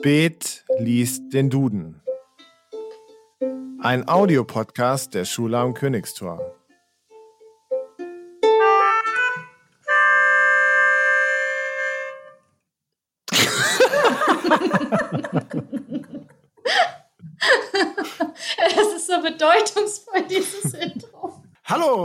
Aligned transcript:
Spät 0.00 0.64
liest 0.78 1.30
den 1.34 1.50
Duden. 1.50 2.00
Ein 3.82 4.08
Audiopodcast 4.08 5.12
der 5.12 5.26
Schule 5.26 5.58
am 5.58 5.74
Königstor. 5.74 6.40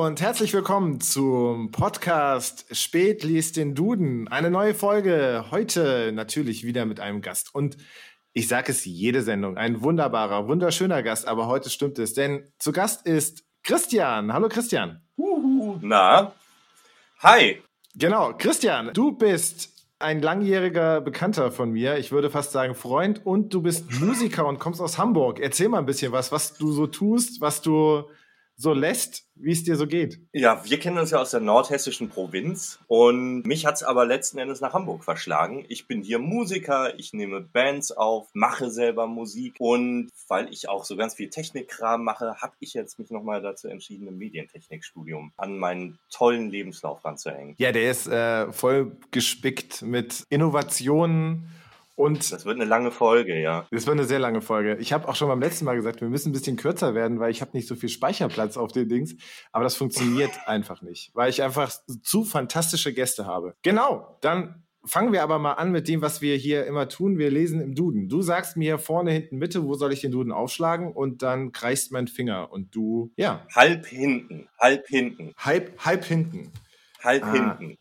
Und 0.05 0.21
herzlich 0.21 0.53
willkommen 0.53 1.01
zum 1.01 1.71
Podcast 1.71 2.67
Spät 2.77 3.23
liest 3.23 3.57
den 3.57 3.73
Duden. 3.73 4.27
Eine 4.27 4.51
neue 4.51 4.75
Folge. 4.75 5.45
Heute 5.49 6.11
natürlich 6.13 6.63
wieder 6.63 6.85
mit 6.85 6.99
einem 6.99 7.21
Gast. 7.21 7.55
Und 7.55 7.75
ich 8.31 8.47
sage 8.47 8.71
es 8.71 8.85
jede 8.85 9.23
Sendung, 9.23 9.57
ein 9.57 9.81
wunderbarer, 9.81 10.47
wunderschöner 10.47 11.01
Gast, 11.01 11.27
aber 11.27 11.47
heute 11.47 11.71
stimmt 11.71 11.97
es, 11.97 12.13
denn 12.13 12.47
zu 12.59 12.71
Gast 12.71 13.07
ist 13.07 13.45
Christian. 13.63 14.31
Hallo 14.31 14.47
Christian. 14.47 15.01
Uhu, 15.17 15.79
na, 15.81 16.33
hi. 17.23 17.63
Genau, 17.95 18.33
Christian, 18.37 18.91
du 18.93 19.11
bist 19.11 19.87
ein 19.97 20.21
langjähriger 20.21 21.01
Bekannter 21.01 21.51
von 21.51 21.71
mir, 21.71 21.97
ich 21.97 22.11
würde 22.11 22.29
fast 22.29 22.51
sagen 22.51 22.75
Freund, 22.75 23.25
und 23.25 23.55
du 23.55 23.63
bist 23.63 23.91
Musiker 23.99 24.45
und 24.45 24.59
kommst 24.59 24.81
aus 24.81 24.99
Hamburg. 24.99 25.39
Erzähl 25.39 25.67
mal 25.67 25.79
ein 25.79 25.87
bisschen 25.87 26.11
was, 26.11 26.31
was 26.31 26.57
du 26.59 26.71
so 26.71 26.85
tust, 26.85 27.41
was 27.41 27.63
du 27.63 28.03
so 28.57 28.73
lässt, 28.73 29.25
wie 29.35 29.51
es 29.51 29.63
dir 29.63 29.75
so 29.75 29.85
geht. 29.85 30.19
Ja, 30.31 30.63
wir 30.63 30.79
kennen 30.79 30.97
uns 30.97 31.11
ja 31.11 31.19
aus 31.19 31.31
der 31.31 31.41
nordhessischen 31.41 32.09
Provinz 32.09 32.79
und 32.87 33.45
mich 33.45 33.65
hat's 33.65 33.83
aber 33.83 34.05
letzten 34.05 34.37
Endes 34.37 34.61
nach 34.61 34.73
Hamburg 34.73 35.03
verschlagen. 35.03 35.65
Ich 35.67 35.87
bin 35.87 36.01
hier 36.01 36.19
Musiker, 36.19 36.97
ich 36.97 37.13
nehme 37.13 37.41
Bands 37.41 37.91
auf, 37.91 38.27
mache 38.33 38.69
selber 38.69 39.07
Musik 39.07 39.55
und 39.59 40.09
weil 40.27 40.51
ich 40.53 40.69
auch 40.69 40.85
so 40.85 40.95
ganz 40.95 41.15
viel 41.15 41.29
Technikkram 41.29 42.03
mache, 42.03 42.35
habe 42.41 42.53
ich 42.59 42.73
jetzt 42.73 42.97
mich 42.97 43.11
nochmal 43.11 43.41
dazu 43.41 43.67
entschieden, 43.67 44.07
ein 44.07 44.17
Medientechnikstudium 44.17 45.33
an 45.35 45.57
meinen 45.57 45.99
tollen 46.09 46.49
Lebenslauf 46.49 47.03
ranzuhängen. 47.03 47.55
Ja, 47.57 47.71
der 47.71 47.91
ist 47.91 48.07
äh, 48.07 48.51
voll 48.53 48.95
gespickt 49.11 49.81
mit 49.81 50.23
Innovationen 50.29 51.49
und 51.95 52.31
Das 52.31 52.45
wird 52.45 52.55
eine 52.55 52.65
lange 52.65 52.91
Folge, 52.91 53.39
ja. 53.39 53.67
Das 53.71 53.87
wird 53.87 53.97
eine 53.97 54.05
sehr 54.07 54.19
lange 54.19 54.41
Folge. 54.41 54.77
Ich 54.79 54.93
habe 54.93 55.07
auch 55.07 55.15
schon 55.15 55.27
beim 55.29 55.39
letzten 55.39 55.65
Mal 55.65 55.75
gesagt, 55.75 56.01
wir 56.01 56.09
müssen 56.09 56.29
ein 56.29 56.33
bisschen 56.33 56.57
kürzer 56.57 56.93
werden, 56.93 57.19
weil 57.19 57.31
ich 57.31 57.41
habe 57.41 57.51
nicht 57.53 57.67
so 57.67 57.75
viel 57.75 57.89
Speicherplatz 57.89 58.57
auf 58.57 58.71
den 58.71 58.89
Dings. 58.89 59.15
Aber 59.51 59.63
das 59.63 59.75
funktioniert 59.75 60.31
einfach 60.45 60.81
nicht, 60.81 61.11
weil 61.13 61.29
ich 61.29 61.41
einfach 61.43 61.71
zu 62.03 62.23
fantastische 62.25 62.93
Gäste 62.93 63.25
habe. 63.25 63.55
Genau, 63.61 64.17
dann 64.21 64.61
fangen 64.87 65.13
wir 65.13 65.23
aber 65.23 65.39
mal 65.39 65.53
an 65.53 65.71
mit 65.71 65.87
dem, 65.87 66.01
was 66.03 66.21
wir 66.21 66.35
hier 66.35 66.65
immer 66.67 66.87
tun. 66.87 67.17
Wir 67.17 67.31
lesen 67.31 67.59
im 67.59 67.73
Duden. 67.73 68.07
Du 68.07 68.21
sagst 68.21 68.55
mir 68.55 68.77
vorne, 68.77 69.11
hinten, 69.11 69.37
Mitte, 69.37 69.63
wo 69.63 69.73
soll 69.73 69.91
ich 69.91 70.01
den 70.01 70.11
Duden 70.11 70.31
aufschlagen? 70.31 70.91
Und 70.91 71.23
dann 71.23 71.51
kreist 71.51 71.91
mein 71.91 72.07
Finger 72.07 72.51
und 72.51 72.75
du, 72.75 73.11
ja, 73.17 73.47
Halb 73.55 73.87
hinten, 73.87 74.47
halb 74.59 74.85
hinten, 74.87 75.33
halb, 75.37 75.73
halb 75.83 76.05
hinten. 76.05 76.51
halb 77.01 77.23
Ah. 77.23 77.31
hinten. 77.31 77.77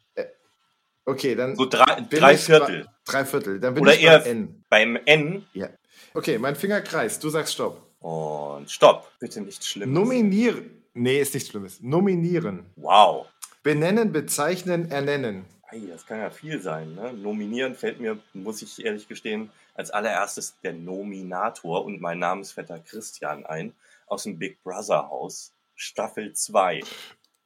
Okay, 1.07 1.35
dann 1.35 1.55
So 1.57 1.67
drei, 1.67 2.01
drei 2.11 2.37
Viertel. 2.37 2.85
bei- 2.85 2.91
Drei 3.05 3.25
Viertel. 3.27 3.61
Dann 3.61 3.75
bin 3.75 3.83
Oder 3.83 3.95
ich 3.95 4.03
eher 4.03 4.21
bei 4.21 4.31
N. 4.31 4.65
beim 4.71 4.97
N 5.05 5.45
Ja. 5.53 5.69
Okay, 6.15 6.39
mein 6.39 6.57
Finger 6.57 6.81
kreist. 6.81 7.23
Du 7.23 7.29
sagst 7.29 7.53
Stopp. 7.55 7.83
und 8.01 8.71
Stopp. 8.71 9.11
Bitte 9.19 9.41
nicht 9.43 9.65
schlimm. 9.65 9.93
Nominieren. 9.93 10.83
Nee, 10.95 11.21
ist 11.21 11.35
nichts 11.35 11.51
Schlimmes. 11.51 11.81
Nominieren. 11.83 12.65
Wow. 12.77 13.27
Benennen, 13.63 14.13
bezeichnen, 14.13 14.91
ernennen. 14.91 15.45
Ei, 15.71 15.81
das 15.91 16.07
kann 16.07 16.21
ja 16.21 16.31
viel 16.31 16.61
sein. 16.63 16.95
Ne? 16.95 17.13
Nominieren 17.13 17.75
fällt 17.75 17.99
mir, 18.01 18.19
muss 18.33 18.63
ich 18.63 18.85
ehrlich 18.85 19.09
gestehen, 19.09 19.51
als 19.75 19.91
allererstes 19.91 20.55
der 20.63 20.73
Nominator 20.73 21.85
und 21.85 22.01
mein 22.01 22.19
Namensvetter 22.21 22.79
Christian 22.79 23.45
ein 23.45 23.73
aus 24.07 24.23
dem 24.23 24.39
Big 24.39 24.63
Brother 24.63 25.09
Haus, 25.11 25.53
Staffel 25.75 26.33
2. 26.33 26.81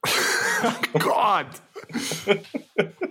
Gott! 0.99 1.47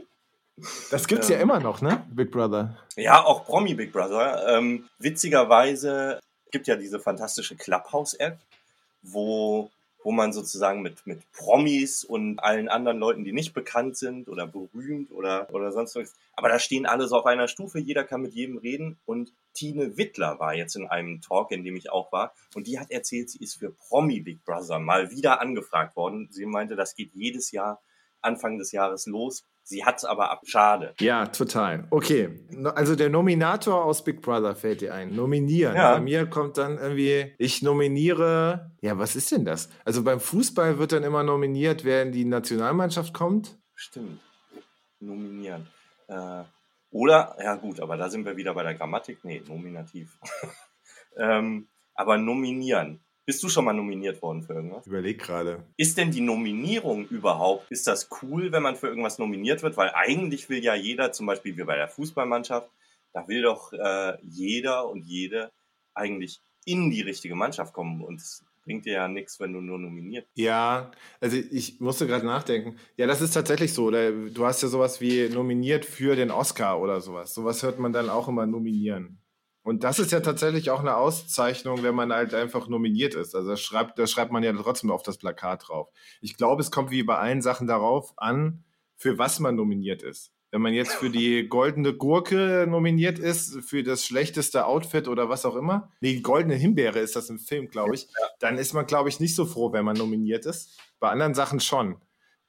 Das 0.91 1.07
gibt's 1.07 1.29
ja. 1.29 1.39
immer 1.39 1.61
noch, 1.61 1.81
ne? 1.81 2.05
Big 2.11 2.31
Brother. 2.31 2.77
Ja, 2.97 3.25
auch 3.25 3.45
Promi 3.45 3.75
Big 3.75 3.93
Brother. 3.93 4.57
Ähm, 4.57 4.89
witzigerweise 4.99 6.21
gibt 6.51 6.67
ja 6.67 6.77
diese 6.77 6.99
fantastische 6.99 7.57
Clubhouse-App, 7.57 8.39
wo, 9.03 9.71
wo 10.03 10.13
man 10.13 10.33
sozusagen 10.33 10.83
mit, 10.83 11.07
mit 11.07 11.21
Promis 11.33 12.05
und 12.05 12.39
allen 12.39 12.69
anderen 12.69 12.99
Leuten, 12.99 13.25
die 13.25 13.33
nicht 13.33 13.55
bekannt 13.55 13.97
sind 13.97 14.29
oder 14.29 14.47
berühmt 14.47 15.13
oder, 15.13 15.53
oder 15.53 15.73
sonst 15.73 15.97
was, 15.97 16.15
aber 16.35 16.49
da 16.49 16.59
stehen 16.59 16.87
alle 16.87 17.07
so 17.09 17.17
auf 17.17 17.27
einer 17.27 17.49
Stufe, 17.49 17.79
jeder 17.79 18.05
kann 18.05 18.23
mit 18.23 18.35
jedem 18.35 18.59
reden 18.59 18.99
und 19.07 19.33
Tine 19.55 19.97
Wittler 19.97 20.39
war 20.39 20.55
jetzt 20.55 20.77
in 20.77 20.87
einem 20.87 21.21
Talk, 21.21 21.51
in 21.51 21.65
dem 21.65 21.77
ich 21.77 21.91
auch 21.91 22.13
war 22.13 22.33
und 22.55 22.67
die 22.67 22.79
hat 22.79 22.91
erzählt, 22.91 23.29
sie 23.31 23.39
ist 23.39 23.59
für 23.59 23.71
Promi 23.71 24.21
Big 24.21 24.45
Brother 24.45 24.79
mal 24.79 25.11
wieder 25.11 25.41
angefragt 25.41 25.97
worden. 25.97 26.29
Sie 26.31 26.47
meinte, 26.47 26.77
das 26.77 26.95
geht 26.95 27.11
jedes 27.15 27.51
Jahr 27.51 27.81
Anfang 28.21 28.59
des 28.59 28.73
Jahres 28.73 29.07
los. 29.07 29.45
Sie 29.69 29.85
hat's 29.85 30.07
aber 30.07 30.31
ab. 30.31 30.41
Schade. 30.47 30.95
Ja, 30.99 31.27
total. 31.27 31.87
Okay. 31.91 32.31
Also 32.75 32.97
der 32.97 33.11
Nominator 33.11 33.85
aus 33.85 34.03
Big 34.03 34.23
Brother 34.23 34.57
fällt 34.57 34.81
dir 34.81 34.95
ein. 34.95 35.15
Nominieren. 35.15 35.77
Ja. 35.77 35.93
Bei 35.93 36.01
mir 36.01 36.25
kommt 36.25 36.57
dann 36.57 36.79
irgendwie, 36.79 37.35
ich 37.37 37.61
nominiere. 37.61 38.71
Ja, 38.81 38.99
was 38.99 39.15
ist 39.15 39.31
denn 39.31 39.45
das? 39.45 39.69
Also 39.85 40.03
beim 40.03 40.21
Fußball 40.21 40.79
wird 40.79 40.93
dann 40.93 41.03
immer 41.03 41.23
nominiert, 41.23 41.85
wer 41.85 42.01
in 42.01 42.13
die 42.13 42.25
Nationalmannschaft 42.25 43.13
kommt. 43.13 43.59
Stimmt. 43.75 44.23
Nominieren. 45.01 45.67
Äh, 46.07 46.45
oder, 46.91 47.37
ja 47.39 47.57
gut, 47.57 47.79
aber 47.81 47.99
da 47.99 48.09
sind 48.09 48.25
wir 48.25 48.39
wieder 48.39 48.55
bei 48.55 48.63
der 48.63 48.75
Grammatik. 48.75 49.19
Nee, 49.23 49.43
nominativ. 49.47 50.19
ähm, 51.19 51.69
aber 51.95 52.17
nominieren. 52.17 53.01
Bist 53.29 53.43
du 53.43 53.51
schon 53.51 53.67
mal 53.67 53.75
nominiert 53.75 54.23
worden 54.23 54.43
für 54.43 54.55
irgendwas? 54.55 54.87
Überleg 54.87 55.19
gerade. 55.19 55.63
Ist 55.77 55.99
denn 55.99 56.11
die 56.11 56.23
Nominierung 56.23 57.07
überhaupt, 57.09 57.71
ist 57.71 57.87
das 57.87 58.09
cool, 58.23 58.53
wenn 58.53 58.63
man 58.63 58.75
für 58.75 58.87
irgendwas 58.89 59.19
nominiert 59.19 59.63
wird? 59.63 59.77
Weil 59.77 59.91
eigentlich 59.91 60.49
will 60.49 60.65
ja 60.65 60.75
jeder, 60.75 61.13
zum 61.13 61.27
Beispiel 61.27 61.55
wie 61.59 61.65
bei 61.65 61.77
der 61.77 61.89
Fußballmannschaft, 61.89 62.71
da 63.13 63.29
will 63.29 63.43
doch 63.43 63.75
äh, 63.75 64.17
jeder 64.23 64.89
und 64.89 65.05
jede 65.05 65.51
eigentlich 65.93 66.41
in 66.65 66.89
die 66.89 67.03
richtige 67.03 67.35
Mannschaft 67.35 67.75
kommen. 67.75 68.03
Und 68.03 68.19
es 68.19 68.47
bringt 68.65 68.87
dir 68.87 68.95
ja 68.95 69.09
nichts, 69.09 69.39
wenn 69.41 69.53
du 69.53 69.61
nur 69.61 69.79
nominiert 69.79 70.25
bist. 70.33 70.47
Ja, 70.47 70.91
also 71.21 71.37
ich 71.37 71.81
musste 71.81 72.07
gerade 72.07 72.25
nachdenken. 72.25 72.79
Ja, 72.97 73.07
das 73.07 73.21
ist 73.21 73.33
tatsächlich 73.33 73.75
so. 73.75 73.89
Oder 73.89 74.11
Du 74.11 74.47
hast 74.47 74.63
ja 74.63 74.69
sowas 74.69 75.03
wie 75.03 75.29
nominiert 75.29 75.85
für 75.85 76.17
den 76.17 76.31
Oscar 76.31 76.81
oder 76.81 77.03
sowas. 77.03 77.35
Sowas 77.35 77.63
hört 77.63 77.79
man 77.79 77.93
dann 77.93 78.09
auch 78.09 78.29
immer 78.29 78.47
nominieren. 78.47 79.21
Und 79.69 79.85
das 79.85 79.99
ist 79.99 80.13
ja 80.13 80.21
tatsächlich 80.21 80.71
auch 80.71 80.81
eine 80.81 80.97
Auszeichnung, 80.97 81.83
wenn 81.83 81.95
man 81.95 82.11
halt 82.11 82.33
einfach 82.33 82.69
nominiert 82.69 83.15
ist. 83.15 83.35
Also 83.35 83.51
das 83.51 83.61
schreibt, 83.61 83.99
das 83.99 84.11
schreibt 84.11 84.33
man 84.33 84.43
ja 84.43 84.51
trotzdem 84.55 84.91
auf 84.91 85.03
das 85.03 85.19
Plakat 85.19 85.69
drauf. 85.69 85.91
Ich 86.23 86.39
glaube, 86.39 86.63
es 86.63 86.71
kommt 86.71 86.91
wie 86.91 87.03
bei 87.03 87.19
allen 87.19 87.43
Sachen 87.43 87.67
darauf 87.67 88.15
an, 88.17 88.65
für 88.97 89.19
was 89.19 89.41
man 89.41 89.57
nominiert 89.57 90.03
ist. 90.03 90.33
Wenn 90.51 90.63
man 90.63 90.73
jetzt 90.73 90.95
für 90.95 91.11
die 91.11 91.47
goldene 91.49 91.93
Gurke 91.93 92.67
nominiert 92.67 93.19
ist, 93.19 93.61
für 93.63 93.83
das 93.83 94.07
schlechteste 94.07 94.65
Outfit 94.65 95.07
oder 95.07 95.29
was 95.29 95.45
auch 95.45 95.55
immer, 95.55 95.93
nee, 96.01 96.15
die 96.15 96.23
goldene 96.23 96.55
Himbeere 96.55 97.01
ist 97.01 97.15
das 97.15 97.29
im 97.29 97.39
Film, 97.39 97.69
glaube 97.69 97.95
ich, 97.95 98.09
dann 98.39 98.57
ist 98.57 98.73
man, 98.73 98.87
glaube 98.87 99.11
ich, 99.11 99.21
nicht 99.21 99.35
so 99.35 99.45
froh, 99.45 99.71
wenn 99.75 99.85
man 99.85 99.99
nominiert 99.99 100.47
ist. 100.47 100.81
Bei 100.99 101.11
anderen 101.11 101.35
Sachen 101.35 101.61
schon. 101.61 102.01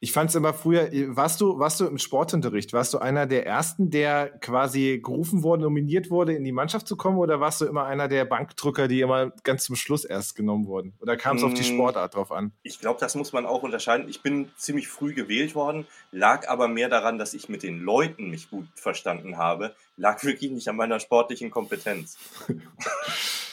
Ich 0.01 0.13
fand 0.13 0.29
es 0.29 0.35
immer 0.35 0.53
früher, 0.53 0.89
warst 1.09 1.41
du, 1.41 1.59
warst 1.59 1.81
du 1.81 1.85
im 1.85 1.97
Sportunterricht, 1.97 2.71
warst 2.71 2.93
du 2.93 2.99
einer 2.99 3.25
der 3.27 3.45
ersten, 3.45 3.89
der 3.89 4.29
quasi 4.39 5.01
gerufen 5.03 5.43
wurde, 5.43 5.63
nominiert 5.63 6.09
wurde, 6.09 6.33
in 6.33 6.45
die 6.45 6.53
Mannschaft 6.53 6.87
zu 6.87 6.95
kommen, 6.95 7.17
oder 7.17 7.41
warst 7.41 7.59
du 7.59 7.65
immer 7.65 7.85
einer 7.85 8.07
der 8.07 8.23
Bankdrücker, 8.23 8.87
die 8.87 9.01
immer 9.01 9.31
ganz 9.43 9.65
zum 9.65 9.75
Schluss 9.75 10.05
erst 10.05 10.37
genommen 10.37 10.67
wurden? 10.67 10.93
Oder 11.01 11.17
kam 11.17 11.35
es 11.35 11.43
auf 11.43 11.53
die 11.53 11.61
Mm. 11.61 11.75
Sportart 11.75 12.15
drauf 12.15 12.31
an? 12.31 12.53
Ich 12.63 12.79
glaube, 12.79 12.99
das 13.01 13.15
muss 13.15 13.33
man 13.33 13.45
auch 13.45 13.61
unterscheiden. 13.61 14.07
Ich 14.07 14.21
bin 14.21 14.49
ziemlich 14.55 14.87
früh 14.87 15.13
gewählt 15.13 15.53
worden, 15.53 15.85
lag 16.11 16.47
aber 16.47 16.69
mehr 16.69 16.87
daran, 16.87 17.17
dass 17.17 17.33
ich 17.33 17.49
mit 17.49 17.63
den 17.63 17.79
Leuten 17.79 18.29
mich 18.29 18.49
gut 18.49 18.67
verstanden 18.75 19.37
habe, 19.37 19.75
lag 19.97 20.23
wirklich 20.23 20.51
nicht 20.51 20.69
an 20.69 20.77
meiner 20.77 21.01
sportlichen 21.01 21.51
Kompetenz. 21.51 22.17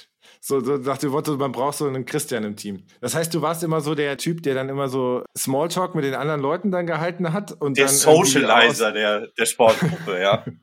So, 0.48 0.60
so 0.60 0.76
nach 0.76 0.98
dem 0.98 1.10
Motto, 1.10 1.36
man 1.36 1.50
braucht 1.50 1.76
so 1.76 1.88
einen 1.88 2.04
Christian 2.04 2.44
im 2.44 2.54
Team. 2.54 2.84
Das 3.00 3.16
heißt, 3.16 3.34
du 3.34 3.42
warst 3.42 3.64
immer 3.64 3.80
so 3.80 3.96
der 3.96 4.16
Typ, 4.16 4.44
der 4.44 4.54
dann 4.54 4.68
immer 4.68 4.88
so 4.88 5.24
Smalltalk 5.36 5.96
mit 5.96 6.04
den 6.04 6.14
anderen 6.14 6.40
Leuten 6.40 6.70
dann 6.70 6.86
gehalten 6.86 7.32
hat 7.32 7.50
und 7.60 7.76
Der 7.76 7.86
dann 7.86 7.94
Socializer 7.96 8.92
der, 8.92 9.26
der 9.26 9.44
Sportgruppe, 9.44 10.20
ja. 10.20 10.44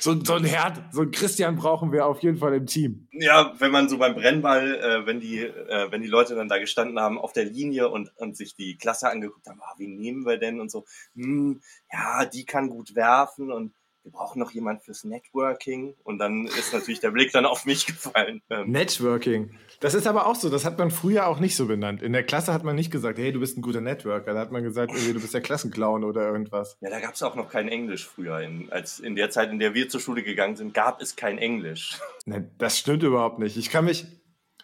So, 0.00 0.24
so 0.24 0.34
ein 0.34 0.44
Herd, 0.44 0.80
so 0.92 1.02
ein 1.02 1.10
Christian 1.10 1.56
brauchen 1.56 1.92
wir 1.92 2.06
auf 2.06 2.22
jeden 2.22 2.38
Fall 2.38 2.54
im 2.54 2.66
Team. 2.66 3.08
Ja, 3.12 3.52
wenn 3.58 3.72
man 3.72 3.88
so 3.88 3.98
beim 3.98 4.14
Brennball, 4.14 4.76
äh, 4.76 5.06
wenn 5.06 5.20
die, 5.20 5.40
äh, 5.40 5.90
wenn 5.90 6.00
die 6.00 6.08
Leute 6.08 6.34
dann 6.34 6.48
da 6.48 6.58
gestanden 6.58 6.98
haben 6.98 7.18
auf 7.18 7.32
der 7.32 7.44
Linie 7.44 7.90
und, 7.90 8.10
und 8.16 8.36
sich 8.36 8.54
die 8.54 8.76
Klasse 8.78 9.10
angeguckt 9.10 9.46
haben, 9.48 9.60
ah, 9.60 9.74
wie 9.76 9.88
nehmen 9.88 10.24
wir 10.24 10.38
denn 10.38 10.60
und 10.60 10.70
so, 10.70 10.86
hm, 11.14 11.60
ja, 11.92 12.24
die 12.24 12.46
kann 12.46 12.70
gut 12.70 12.94
werfen 12.94 13.52
und 13.52 13.74
wir 14.08 14.12
brauchen 14.12 14.38
noch 14.38 14.52
jemand 14.52 14.82
fürs 14.82 15.04
Networking. 15.04 15.94
Und 16.02 16.18
dann 16.18 16.46
ist 16.46 16.72
natürlich 16.72 17.00
der 17.00 17.10
Blick 17.10 17.30
dann 17.32 17.44
auf 17.44 17.66
mich 17.66 17.86
gefallen. 17.86 18.40
Ähm, 18.48 18.70
Networking. 18.70 19.50
Das 19.80 19.94
ist 19.94 20.06
aber 20.06 20.26
auch 20.26 20.34
so, 20.34 20.48
das 20.48 20.64
hat 20.64 20.78
man 20.78 20.90
früher 20.90 21.26
auch 21.26 21.40
nicht 21.40 21.54
so 21.54 21.66
benannt. 21.66 22.02
In 22.02 22.12
der 22.12 22.24
Klasse 22.24 22.52
hat 22.52 22.64
man 22.64 22.74
nicht 22.74 22.90
gesagt, 22.90 23.18
hey, 23.18 23.32
du 23.32 23.40
bist 23.40 23.58
ein 23.58 23.62
guter 23.62 23.80
Networker. 23.80 24.32
Da 24.32 24.40
hat 24.40 24.50
man 24.50 24.62
gesagt, 24.62 24.92
irgendwie, 24.92 25.12
du 25.12 25.20
bist 25.20 25.34
der 25.34 25.42
Klassenclown 25.42 26.04
oder 26.04 26.22
irgendwas. 26.22 26.78
ja, 26.80 26.90
da 26.90 27.00
gab 27.00 27.14
es 27.14 27.22
auch 27.22 27.34
noch 27.34 27.50
kein 27.50 27.68
Englisch 27.68 28.06
früher. 28.06 28.40
In, 28.40 28.72
als 28.72 28.98
in 28.98 29.14
der 29.14 29.30
Zeit, 29.30 29.50
in 29.50 29.58
der 29.58 29.74
wir 29.74 29.88
zur 29.88 30.00
Schule 30.00 30.22
gegangen 30.22 30.56
sind, 30.56 30.72
gab 30.72 31.00
es 31.02 31.14
kein 31.14 31.38
Englisch. 31.38 31.98
Ne, 32.24 32.50
das 32.58 32.78
stimmt 32.78 33.02
überhaupt 33.02 33.38
nicht. 33.38 33.56
Ich 33.56 33.70
kann 33.70 33.84
mich, 33.84 34.06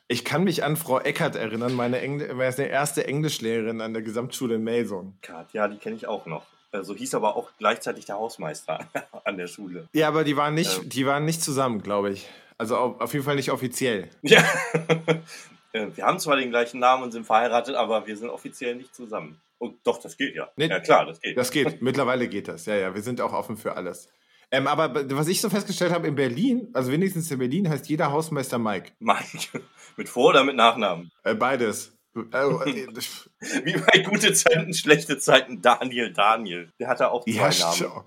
ich 0.08 0.25
kann 0.25 0.44
mich 0.44 0.64
an 0.64 0.76
Frau 0.76 0.99
Eckert 1.00 1.37
erinnern, 1.37 1.75
meine, 1.75 2.00
Engl 2.00 2.35
meine 2.35 2.67
erste 2.67 3.06
Englischlehrerin 3.06 3.82
an 3.82 3.93
der 3.93 4.02
Gesamtschule 4.02 4.56
in 4.56 4.64
Mason. 4.64 5.19
Kat, 5.20 5.52
ja, 5.52 5.69
die 5.69 5.76
kenne 5.76 5.96
ich 5.96 6.06
auch 6.06 6.26
noch. 6.26 6.46
Äh, 6.74 6.82
So 6.82 6.94
hieß 6.94 7.14
aber 7.14 7.36
auch 7.36 7.50
gleichzeitig 7.58 8.04
der 8.06 8.16
Hausmeister 8.16 8.80
an 9.24 9.36
der 9.36 9.46
Schule. 9.46 9.88
Ja, 9.92 10.08
aber 10.08 10.24
die 10.24 10.36
waren 10.36 10.54
nicht, 10.54 10.78
Ähm. 10.82 10.88
die 10.88 11.06
waren 11.06 11.24
nicht 11.24 11.42
zusammen, 11.42 11.82
glaube 11.82 12.10
ich. 12.12 12.28
Also 12.58 12.76
auf, 12.76 13.12
jeden 13.12 13.24
Fall 13.24 13.36
nicht 13.36 13.50
offiziell. 13.50 14.10
Ja. 14.22 14.42
Äh, 15.72 15.88
wir 15.96 16.04
haben 16.04 16.20
zwar 16.20 16.36
den 16.36 16.50
gleichen 16.50 16.78
Namen 16.78 17.02
und 17.02 17.10
sind 17.10 17.26
verheiratet, 17.26 17.74
aber 17.74 18.06
wir 18.06 18.16
sind 18.16 18.30
offiziell 18.30 18.76
nicht 18.76 18.94
zusammen. 18.94 19.40
Und 19.58 19.84
doch, 19.84 19.98
das 20.00 20.16
geht 20.16 20.36
ja. 20.36 20.48
Nee, 20.54 20.68
ja, 20.68 20.78
klar, 20.78 21.04
das 21.04 21.20
geht. 21.20 21.36
Das 21.36 21.50
geht. 21.50 21.82
Mittlerweile 21.82 22.28
geht 22.28 22.46
das. 22.46 22.66
Ja, 22.66 22.76
ja, 22.76 22.94
wir 22.94 23.02
sind 23.02 23.20
auch 23.20 23.32
offen 23.32 23.56
für 23.56 23.76
alles. 23.76 24.08
Ähm, 24.52 24.68
aber 24.68 24.94
was 25.16 25.26
ich 25.26 25.40
so 25.40 25.50
festgestellt 25.50 25.92
habe 25.92 26.06
in 26.06 26.14
Berlin, 26.14 26.68
also 26.74 26.92
wenigstens 26.92 27.28
in 27.32 27.40
Berlin, 27.40 27.68
heißt 27.68 27.88
jeder 27.88 28.12
Hausmeister 28.12 28.56
Mike. 28.56 28.92
Mike. 29.00 29.62
Mit 29.96 30.08
Vor- 30.08 30.28
oder 30.28 30.44
mit 30.44 30.54
Nachnamen? 30.54 31.10
Äh, 31.24 31.34
beides. 31.34 31.94
Äh, 32.32 33.64
Wie 33.64 33.72
bei 33.76 33.99
gute 34.08 34.32
Zeiten, 34.32 34.72
schlechte 34.72 35.19
Zeiten, 35.19 35.61
Daniel, 35.62 36.12
Daniel. 36.12 36.72
Der 36.78 36.88
hatte 36.88 37.11
auch 37.11 37.25
zwei 37.25 37.31
ja, 37.32 37.50
Namen. 37.50 38.05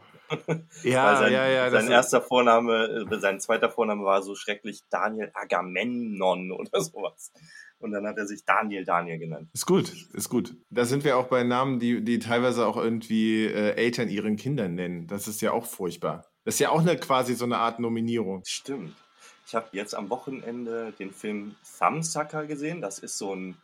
ja, 0.84 1.18
sein, 1.18 1.34
ja, 1.34 1.48
ja. 1.48 1.70
sein 1.72 1.86
ist- 1.86 1.92
erster 1.92 2.22
Vorname, 2.22 3.06
äh, 3.12 3.20
sein 3.20 3.40
zweiter 3.40 3.70
Vorname 3.70 4.04
war 4.04 4.22
so 4.24 4.36
schrecklich 4.36 4.82
Daniel 4.90 5.32
Agamemnon 5.34 6.52
oder 6.58 6.82
sowas. 6.82 7.32
Und 7.80 7.92
dann 7.92 8.08
hat 8.08 8.18
er 8.18 8.26
sich 8.26 8.44
Daniel 8.44 8.86
Daniel 8.86 9.20
genannt. 9.20 9.50
Ist 9.54 9.68
gut, 9.68 9.92
ist 10.14 10.30
gut. 10.30 10.56
Da 10.72 10.86
sind 10.86 11.04
wir 11.04 11.16
auch 11.18 11.28
bei 11.28 11.44
Namen, 11.44 11.80
die, 11.80 12.04
die 12.04 12.18
teilweise 12.18 12.66
auch 12.66 12.76
irgendwie 12.78 13.46
äh, 13.46 13.76
Eltern 13.76 14.10
ihren 14.10 14.36
Kindern 14.36 14.74
nennen. 14.74 15.06
Das 15.06 15.28
ist 15.28 15.42
ja 15.42 15.52
auch 15.52 15.66
furchtbar. 15.66 16.26
Das 16.44 16.56
ist 16.56 16.60
ja 16.60 16.70
auch 16.70 16.80
eine, 16.82 16.98
quasi 16.98 17.36
so 17.36 17.46
eine 17.46 17.58
Art 17.60 17.80
Nominierung. 17.80 18.42
Stimmt. 18.48 18.96
Ich 19.46 19.54
habe 19.54 19.68
jetzt 19.74 19.94
am 19.94 20.10
Wochenende 20.10 20.92
den 20.98 21.12
Film 21.12 21.56
Thumbsucker 21.78 22.46
gesehen. 22.48 22.82
Das 22.82 22.98
ist 23.00 23.18
so 23.18 23.36
ein, 23.36 23.56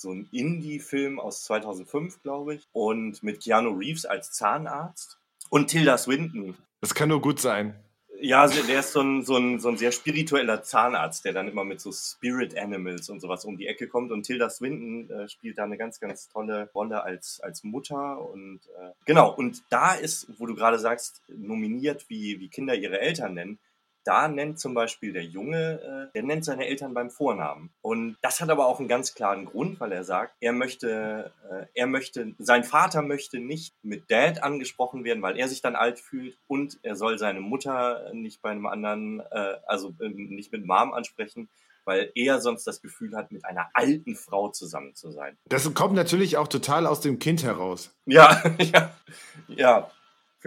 so 0.00 0.12
ein 0.12 0.28
Indie-Film 0.32 1.18
aus 1.18 1.44
2005, 1.44 2.22
glaube 2.22 2.54
ich. 2.54 2.68
Und 2.72 3.22
mit 3.22 3.42
Keanu 3.42 3.70
Reeves 3.76 4.06
als 4.06 4.32
Zahnarzt. 4.32 5.18
Und 5.50 5.68
Tilda 5.68 5.98
Swinton. 5.98 6.56
Das 6.80 6.94
kann 6.94 7.08
nur 7.08 7.20
gut 7.20 7.40
sein. 7.40 7.74
Ja, 8.20 8.48
der 8.48 8.80
ist 8.80 8.92
so 8.92 9.00
ein, 9.00 9.24
so, 9.24 9.36
ein, 9.36 9.60
so 9.60 9.68
ein 9.68 9.76
sehr 9.76 9.92
spiritueller 9.92 10.62
Zahnarzt, 10.62 11.24
der 11.24 11.32
dann 11.32 11.46
immer 11.46 11.64
mit 11.64 11.80
so 11.80 11.92
Spirit 11.92 12.58
Animals 12.58 13.08
und 13.10 13.20
sowas 13.20 13.44
um 13.44 13.56
die 13.56 13.68
Ecke 13.68 13.86
kommt. 13.86 14.10
Und 14.10 14.24
Tilda 14.24 14.50
Swinton 14.50 15.08
äh, 15.08 15.28
spielt 15.28 15.58
da 15.58 15.64
eine 15.64 15.78
ganz, 15.78 16.00
ganz 16.00 16.28
tolle 16.28 16.68
Rolle 16.74 17.04
als, 17.04 17.40
als 17.40 17.62
Mutter. 17.62 18.20
Und 18.20 18.60
äh, 18.76 18.90
genau, 19.04 19.32
und 19.32 19.62
da 19.70 19.94
ist, 19.94 20.26
wo 20.38 20.46
du 20.46 20.56
gerade 20.56 20.80
sagst, 20.80 21.22
nominiert, 21.28 22.06
wie, 22.08 22.40
wie 22.40 22.48
Kinder 22.48 22.74
ihre 22.74 23.00
Eltern 23.00 23.34
nennen. 23.34 23.58
Da 24.04 24.28
nennt 24.28 24.58
zum 24.58 24.74
Beispiel 24.74 25.12
der 25.12 25.24
Junge, 25.24 26.08
äh, 26.08 26.12
der 26.14 26.22
nennt 26.22 26.44
seine 26.44 26.66
Eltern 26.66 26.94
beim 26.94 27.10
Vornamen. 27.10 27.70
Und 27.82 28.16
das 28.22 28.40
hat 28.40 28.50
aber 28.50 28.66
auch 28.66 28.78
einen 28.78 28.88
ganz 28.88 29.14
klaren 29.14 29.44
Grund, 29.44 29.80
weil 29.80 29.92
er 29.92 30.04
sagt, 30.04 30.34
er 30.40 30.52
möchte, 30.52 31.32
äh, 31.50 31.66
er 31.74 31.86
möchte, 31.86 32.34
sein 32.38 32.64
Vater 32.64 33.02
möchte 33.02 33.38
nicht 33.38 33.74
mit 33.82 34.10
Dad 34.10 34.42
angesprochen 34.42 35.04
werden, 35.04 35.22
weil 35.22 35.38
er 35.38 35.48
sich 35.48 35.60
dann 35.60 35.76
alt 35.76 35.98
fühlt 35.98 36.38
und 36.46 36.78
er 36.82 36.96
soll 36.96 37.18
seine 37.18 37.40
Mutter 37.40 38.12
nicht 38.14 38.40
bei 38.42 38.50
einem 38.50 38.66
anderen, 38.66 39.20
äh, 39.30 39.56
also 39.66 39.94
nicht 39.98 40.52
mit 40.52 40.64
Mom 40.64 40.92
ansprechen, 40.92 41.48
weil 41.88 42.12
er 42.14 42.38
sonst 42.38 42.66
das 42.66 42.82
Gefühl 42.82 43.16
hat, 43.16 43.32
mit 43.32 43.46
einer 43.46 43.70
alten 43.72 44.14
Frau 44.14 44.50
zusammen 44.50 44.94
zu 44.94 45.10
sein. 45.10 45.38
Das 45.46 45.72
kommt 45.72 45.94
natürlich 45.94 46.36
auch 46.36 46.46
total 46.46 46.86
aus 46.86 47.00
dem 47.00 47.18
Kind 47.18 47.42
heraus. 47.42 47.96
Ja, 48.04 48.42
ja, 48.58 48.94
ja. 49.48 49.90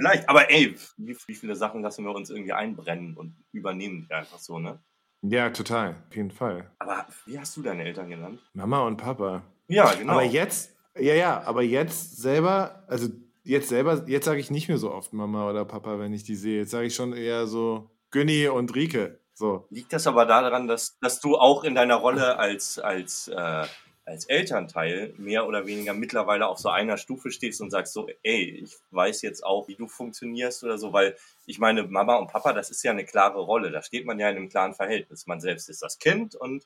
Vielleicht, 0.02 0.28
aber 0.28 0.50
ey, 0.50 0.76
wie, 0.98 1.16
wie 1.28 1.36
viele 1.36 1.56
Sachen 1.56 1.84
lassen 1.84 2.04
wir 2.04 2.16
uns 2.16 2.32
irgendwie 2.32 2.54
einbrennen 2.54 3.16
und 3.16 3.36
übernehmen 3.52 4.08
die 4.10 4.14
einfach 4.16 4.40
so, 4.40 4.58
ne? 4.58 4.80
Ja, 5.22 5.52
total. 5.52 5.96
Auf 6.10 6.16
jeden 6.16 6.32
Fall. 6.32 6.72
Aber 6.80 7.06
wie 7.28 7.38
hast 7.38 7.56
du 7.56 7.62
deine 7.62 7.84
Eltern 7.84 8.10
genannt? 8.10 8.40
Mama 8.54 8.82
und 8.88 8.98
Papa. 8.98 9.44
Ja, 9.68 9.94
genau. 9.94 10.14
Aber 10.14 10.24
jetzt, 10.24 10.76
ja, 10.98 11.14
ja, 11.14 11.44
aber 11.44 11.62
jetzt 11.62 12.18
selber, 12.18 12.84
also 12.88 13.10
jetzt 13.44 13.70
selber, 13.70 14.04
jetzt 14.08 14.26
sage 14.26 14.40
ich 14.40 14.50
nicht 14.50 14.70
mehr 14.70 14.80
so 14.80 14.92
oft 14.92 15.14
Mama 15.14 15.48
oder 15.48 15.66
Papa, 15.66 16.00
wenn 16.00 16.14
ich 16.14 16.24
die 16.24 16.36
sehe. 16.36 16.62
Jetzt 16.62 16.72
sage 16.72 16.88
ich 16.88 16.96
schon 16.96 17.14
eher 17.14 17.46
so 17.46 17.92
Günni 18.10 18.48
und 18.48 18.74
Rike. 18.74 19.20
So. 19.36 19.68
Liegt 19.70 19.94
das 19.94 20.08
aber 20.08 20.26
daran, 20.26 20.68
dass, 20.68 20.98
dass 21.00 21.20
du 21.20 21.38
auch 21.38 21.64
in 21.64 21.76
deiner 21.76 21.98
Rolle 21.98 22.40
als, 22.40 22.80
als, 22.80 23.28
äh, 23.28 23.68
als 24.06 24.26
Elternteil 24.26 25.14
mehr 25.18 25.48
oder 25.48 25.68
weniger 25.68 25.94
mittlerweile 25.94 26.48
auf 26.48 26.58
so 26.58 26.70
einer 26.70 26.98
Stufe 26.98 27.32
stehst 27.32 27.62
und 27.62 27.70
sagst 27.70 27.94
so, 27.94 28.08
ey, 28.24 28.62
ich 28.64 28.76
weiß 28.92 29.22
jetzt 29.22 29.46
auch, 29.46 29.68
wie 29.68 29.76
du 29.76 29.88
funktionierst 29.88 30.64
oder 30.64 30.78
so, 30.78 30.92
weil 30.92 31.16
ich 31.46 31.60
meine, 31.60 31.84
Mama 31.84 32.16
und 32.16 32.32
Papa, 32.32 32.54
das 32.54 32.72
ist 32.72 32.84
ja 32.84 32.92
eine 32.92 33.06
klare 33.06 33.40
Rolle. 33.40 33.72
Da 33.72 33.82
steht 33.82 34.06
man 34.06 34.20
ja 34.20 34.30
in 34.30 34.38
einem 34.38 34.50
klaren 34.50 34.74
Verhältnis. 34.74 35.28
Man 35.28 35.40
selbst 35.40 35.70
ist 35.70 35.82
das 35.82 36.00
Kind 36.00 36.36
und 36.36 36.66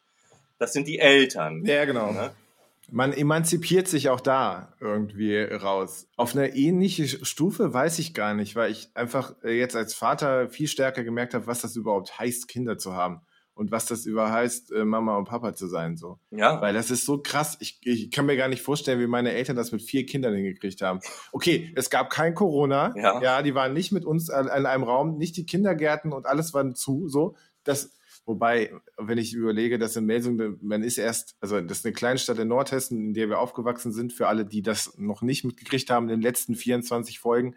das 0.57 0.73
sind 0.73 0.87
die 0.87 0.99
Eltern. 0.99 1.65
Ja, 1.65 1.85
genau. 1.85 2.11
Ne? 2.11 2.31
Man 2.91 3.13
emanzipiert 3.13 3.87
sich 3.87 4.09
auch 4.09 4.21
da 4.21 4.73
irgendwie 4.79 5.41
raus. 5.41 6.07
Auf 6.17 6.35
eine 6.35 6.55
ähnliche 6.55 7.25
Stufe 7.25 7.73
weiß 7.73 7.99
ich 7.99 8.13
gar 8.13 8.33
nicht, 8.33 8.55
weil 8.55 8.71
ich 8.71 8.89
einfach 8.93 9.35
jetzt 9.43 9.75
als 9.75 9.93
Vater 9.93 10.49
viel 10.49 10.67
stärker 10.67 11.03
gemerkt 11.03 11.33
habe, 11.33 11.47
was 11.47 11.61
das 11.61 11.75
überhaupt 11.75 12.19
heißt, 12.19 12.47
Kinder 12.47 12.77
zu 12.77 12.93
haben. 12.93 13.21
Und 13.56 13.72
was 13.72 13.86
das 13.86 14.06
über 14.06 14.31
heißt, 14.31 14.74
äh, 14.74 14.84
Mama 14.84 15.18
und 15.18 15.30
Papa 15.30 15.56
zu 15.56 15.68
sein. 15.68 15.96
So. 15.96 16.19
Ja. 16.30 16.62
Weil 16.62 16.74
das 16.74 16.92
ist 16.92 17.06
so 17.06 17.22
krass. 17.22 17.56
Ich, 17.62 17.80
ich 17.84 18.12
kann 18.12 18.25
mir 18.25 18.36
gar 18.36 18.50
nicht 18.50 18.62
vorstellen, 18.62 19.00
wie 19.00 19.07
meine 19.07 19.31
Eltern 19.31 19.56
das 19.56 19.72
mit 19.72 19.81
vier 19.81 20.06
Kindern 20.06 20.36
hingekriegt 20.36 20.81
haben. 20.81 21.00
Okay, 21.31 21.72
es 21.75 21.90
gab 21.90 22.10
kein 22.10 22.36
Corona. 22.36 22.94
Ja. 22.98 23.42
die 23.42 23.56
waren 23.56 23.74
nicht 23.74 23.94
mit 23.94 24.04
uns 24.04 24.30
an, 24.30 24.50
an 24.50 24.66
einem 24.66 24.84
Raum, 24.84 25.18
nicht 25.18 25.38
die 25.38 25.46
Kindergärten 25.46 26.12
und 26.12 26.25
alles 26.25 26.54
war 26.54 26.74
zu. 26.74 27.07
So, 27.07 27.38
das, 27.63 27.98
wobei, 28.25 28.74
wenn 28.98 29.18
ich 29.18 29.34
überlege, 29.34 29.80
dass 29.80 29.96
in 29.96 30.06
Melsung, 30.06 30.57
man 30.62 30.84
ist 30.84 30.98
erst, 30.98 31.38
also 31.40 31.62
das 31.62 31.80
ist 31.80 31.86
eine 31.86 31.94
Kleinstadt 31.94 32.40
in 32.40 32.50
Nordhessen, 32.50 33.00
in 33.00 33.13
der 33.13 33.30
wir 33.30 33.40
aufgewachsen 33.40 33.94
sind, 33.94 34.12
für 34.12 34.28
alle, 34.28 34.46
die 34.46 34.63
das 34.63 34.98
noch 34.98 35.22
nicht 35.22 35.46
mitgekriegt 35.46 35.90
haben, 35.90 36.10
in 36.10 36.19
den 36.19 36.22
letzten 36.22 36.56
24 36.56 37.19
Folgen. 37.19 37.56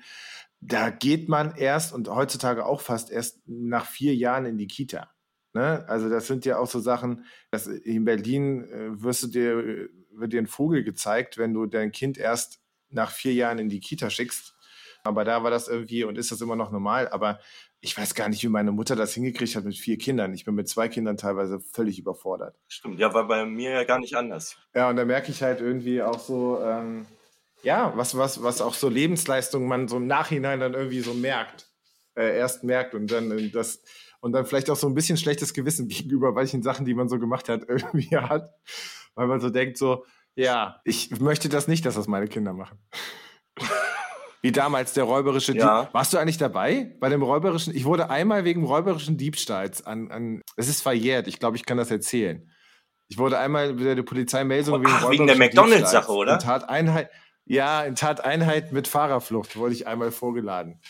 Da 0.61 0.91
geht 0.91 1.29
man 1.29 1.57
erst 1.57 1.93
und 1.93 2.09
heutzutage 2.09 2.67
auch 2.67 2.83
fast 2.83 3.11
erst 3.11 3.41
nach 3.47 3.87
vier 3.87 4.15
Jahren 4.15 4.47
in 4.47 4.59
die 4.59 4.69
Kita. 4.69 5.09
Ne? 5.59 5.85
Also 5.89 6.09
das 6.09 6.29
sind 6.29 6.45
ja 6.45 6.57
auch 6.57 6.69
so 6.69 6.79
Sachen, 6.79 7.25
dass 7.51 7.67
in 7.67 8.05
Berlin 8.05 8.63
äh, 8.71 9.03
wirst 9.03 9.25
du 9.25 9.27
dir, 9.27 9.89
wird 10.13 10.33
dir 10.33 10.41
ein 10.41 10.47
Vogel 10.47 10.85
gezeigt, 10.85 11.37
wenn 11.37 11.53
du 11.53 11.67
dein 11.67 11.91
Kind 11.91 12.17
erst 12.17 12.61
nach 12.91 13.11
vier 13.11 13.35
Jahren 13.35 13.59
in 13.59 13.69
die 13.69 13.81
Kita 13.81 14.09
schickst. 14.09 14.55
Aber 15.03 15.25
da 15.25 15.43
war 15.43 15.51
das 15.51 15.67
irgendwie 15.67 16.05
und 16.05 16.17
ist 16.17 16.31
das 16.31 16.41
immer 16.43 16.55
noch 16.55 16.71
normal. 16.71 17.09
Aber 17.09 17.41
ich 17.81 17.99
weiß 17.99 18.15
gar 18.15 18.29
nicht, 18.29 18.45
wie 18.45 18.49
meine 18.49 18.71
Mutter 18.71 18.95
das 18.95 19.15
hingekriegt 19.15 19.57
hat 19.57 19.65
mit 19.65 19.77
vier 19.77 19.99
Kindern. 19.99 20.33
Ich 20.33 20.45
bin 20.45 20.55
mit 20.55 20.69
zwei 20.69 20.87
Kindern 20.87 21.17
teilweise 21.17 21.59
völlig 21.59 21.99
überfordert. 21.99 22.57
Stimmt. 22.69 23.01
Ja, 23.01 23.13
war 23.13 23.27
bei 23.27 23.45
mir 23.45 23.73
ja 23.73 23.83
gar 23.83 23.99
nicht 23.99 24.15
anders. 24.15 24.57
Ja, 24.77 24.89
und 24.89 24.95
da 24.95 25.05
merke 25.05 25.33
ich 25.33 25.43
halt 25.43 25.61
irgendwie 25.61 26.03
auch 26.03 26.21
so, 26.21 26.61
ähm, 26.63 27.07
ja, 27.65 27.93
was, 27.97 28.17
was, 28.17 28.45
was 28.45 28.61
auch 28.61 28.75
so 28.75 28.89
Lebensleistungen 28.89 29.67
man 29.67 29.89
so 29.89 29.97
im 29.97 30.07
Nachhinein 30.07 30.61
dann 30.61 30.75
irgendwie 30.75 31.01
so 31.01 31.15
merkt. 31.15 31.67
Äh, 32.15 32.37
erst 32.37 32.63
merkt 32.63 32.95
und 32.95 33.11
dann 33.11 33.31
äh, 33.31 33.49
das 33.49 33.83
und 34.21 34.33
dann 34.33 34.47
vielleicht 34.47 34.71
auch 34.71 34.77
so 34.77 34.87
ein 34.87 34.95
bisschen 34.95 35.17
schlechtes 35.17 35.55
Gewissen 35.55 35.89
gegenüber 35.89 36.33
manchen 36.33 36.63
Sachen, 36.63 36.85
die 36.85 36.95
man 36.95 37.09
so 37.09 37.19
gemacht 37.19 37.49
hat, 37.49 37.65
irgendwie 37.69 38.17
hat. 38.17 38.51
Weil 39.15 39.27
man 39.27 39.41
so 39.41 39.51
denkt, 39.51 39.79
so, 39.79 40.05
ja, 40.35 40.81
ich 40.85 41.19
möchte 41.21 41.49
das 41.49 41.67
nicht, 41.67 41.85
dass 41.85 41.97
das 41.97 42.07
meine 42.07 42.29
Kinder 42.29 42.53
machen. 42.53 42.79
Wie 44.41 44.53
damals 44.53 44.93
der 44.93 45.03
räuberische 45.03 45.57
Ja. 45.57 45.83
Dieb. 45.83 45.95
Warst 45.95 46.13
du 46.13 46.19
eigentlich 46.19 46.39
dabei 46.39 46.97
bei 47.01 47.09
dem 47.09 47.23
räuberischen? 47.23 47.75
Ich 47.75 47.85
wurde 47.85 48.09
einmal 48.09 48.45
wegen 48.45 48.65
räuberischen 48.65 49.17
Diebstahls 49.17 49.85
an, 49.85 50.13
an 50.13 50.43
es 50.57 50.69
ist 50.69 50.81
verjährt, 50.81 51.27
ich 51.27 51.41
glaube, 51.41 51.57
ich 51.57 51.67
kann 51.67 51.77
das 51.77 51.91
erzählen. 51.91 52.49
Ich 53.09 53.19
wurde 53.19 53.39
einmal 53.39 53.73
mit 53.73 53.85
der 53.85 54.03
Polizei 54.05 54.45
Meldung 54.45 54.81
wegen 54.81 54.93
Ach, 54.93 55.11
wegen 55.11 55.27
der 55.27 55.37
McDonalds-Sache, 55.37 56.13
oder? 56.13 56.35
In 56.35 56.39
Tateinheit, 56.39 57.11
ja, 57.47 57.83
in 57.83 57.97
Tateinheit 57.97 58.71
mit 58.71 58.87
Fahrerflucht 58.87 59.57
wurde 59.57 59.73
ich 59.73 59.89
einmal 59.89 60.13
vorgeladen. 60.13 60.81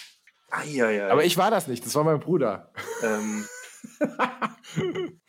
Ah, 0.50 0.64
ja, 0.64 0.90
ja. 0.90 1.08
Aber 1.08 1.24
ich 1.24 1.36
war 1.36 1.50
das 1.50 1.68
nicht, 1.68 1.84
das 1.84 1.94
war 1.94 2.04
mein 2.04 2.20
Bruder. 2.20 2.72
Ähm, 3.02 3.46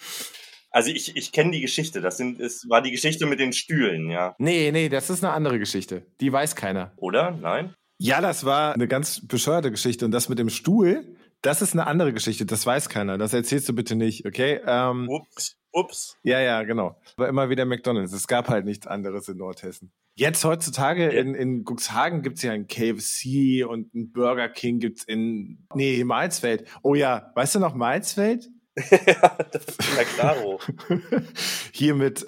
also 0.72 0.92
ich, 0.92 1.16
ich 1.16 1.32
kenne 1.32 1.52
die 1.52 1.62
Geschichte. 1.62 2.02
Das 2.02 2.18
sind, 2.18 2.40
es 2.40 2.68
war 2.70 2.82
die 2.82 2.92
Geschichte 2.92 3.26
mit 3.26 3.40
den 3.40 3.54
Stühlen, 3.54 4.10
ja. 4.10 4.36
Nee, 4.40 4.72
nee, 4.72 4.90
das 4.90 5.10
ist 5.10 5.24
eine 5.24 5.34
andere 5.34 5.60
Geschichte. 5.60 6.06
Die 6.22 6.32
weiß 6.32 6.56
keiner. 6.56 6.94
Oder? 6.98 7.32
Nein? 7.32 7.76
Ja, 7.98 8.22
das 8.22 8.46
war 8.46 8.74
eine 8.74 8.88
ganz 8.88 9.28
bescheuerte 9.28 9.72
Geschichte. 9.72 10.06
Und 10.06 10.12
das 10.12 10.30
mit 10.30 10.40
dem 10.40 10.50
Stuhl, 10.50 11.18
das 11.42 11.62
ist 11.62 11.74
eine 11.74 11.86
andere 11.86 12.14
Geschichte. 12.14 12.46
Das 12.46 12.66
weiß 12.66 12.88
keiner. 12.88 13.18
Das 13.18 13.34
erzählst 13.34 13.68
du 13.68 13.74
bitte 13.74 13.96
nicht, 13.96 14.26
okay? 14.26 14.62
Ähm, 14.66 15.08
Ups. 15.10 15.59
Ups. 15.72 16.18
Ja, 16.24 16.40
ja, 16.40 16.64
genau. 16.64 17.00
Aber 17.18 17.28
immer 17.30 17.50
wieder 17.50 17.66
McDonalds. 17.66 18.14
Es 18.14 18.28
gab 18.28 18.50
halt 18.50 18.66
nichts 18.66 18.88
anderes 18.88 19.28
in 19.28 19.38
Nordhessen. 19.38 19.92
Jetzt 20.16 20.44
heutzutage 20.44 21.06
Ja. 21.06 21.20
in, 21.22 21.34
in 21.36 21.64
Cuxhagen 21.64 22.22
gibt's 22.24 22.42
ja 22.42 22.52
ein 22.52 22.68
KFC 22.68 23.66
und 23.66 23.94
ein 23.94 24.12
Burger 24.12 24.50
King 24.50 24.80
gibt's 24.80 25.04
in, 25.04 25.66
nee, 25.74 26.04
Malzfeld. 26.04 26.66
Oh 26.84 26.96
ja, 26.96 27.32
weißt 27.36 27.56
du 27.56 27.60
noch 27.60 27.74
Malzfeld? 27.76 28.50
ja, 28.92 29.38
das 29.52 29.66
ist 29.66 29.78
na 29.96 30.04
klaro. 30.04 30.60
Hier 31.74 31.96
mit 31.96 32.26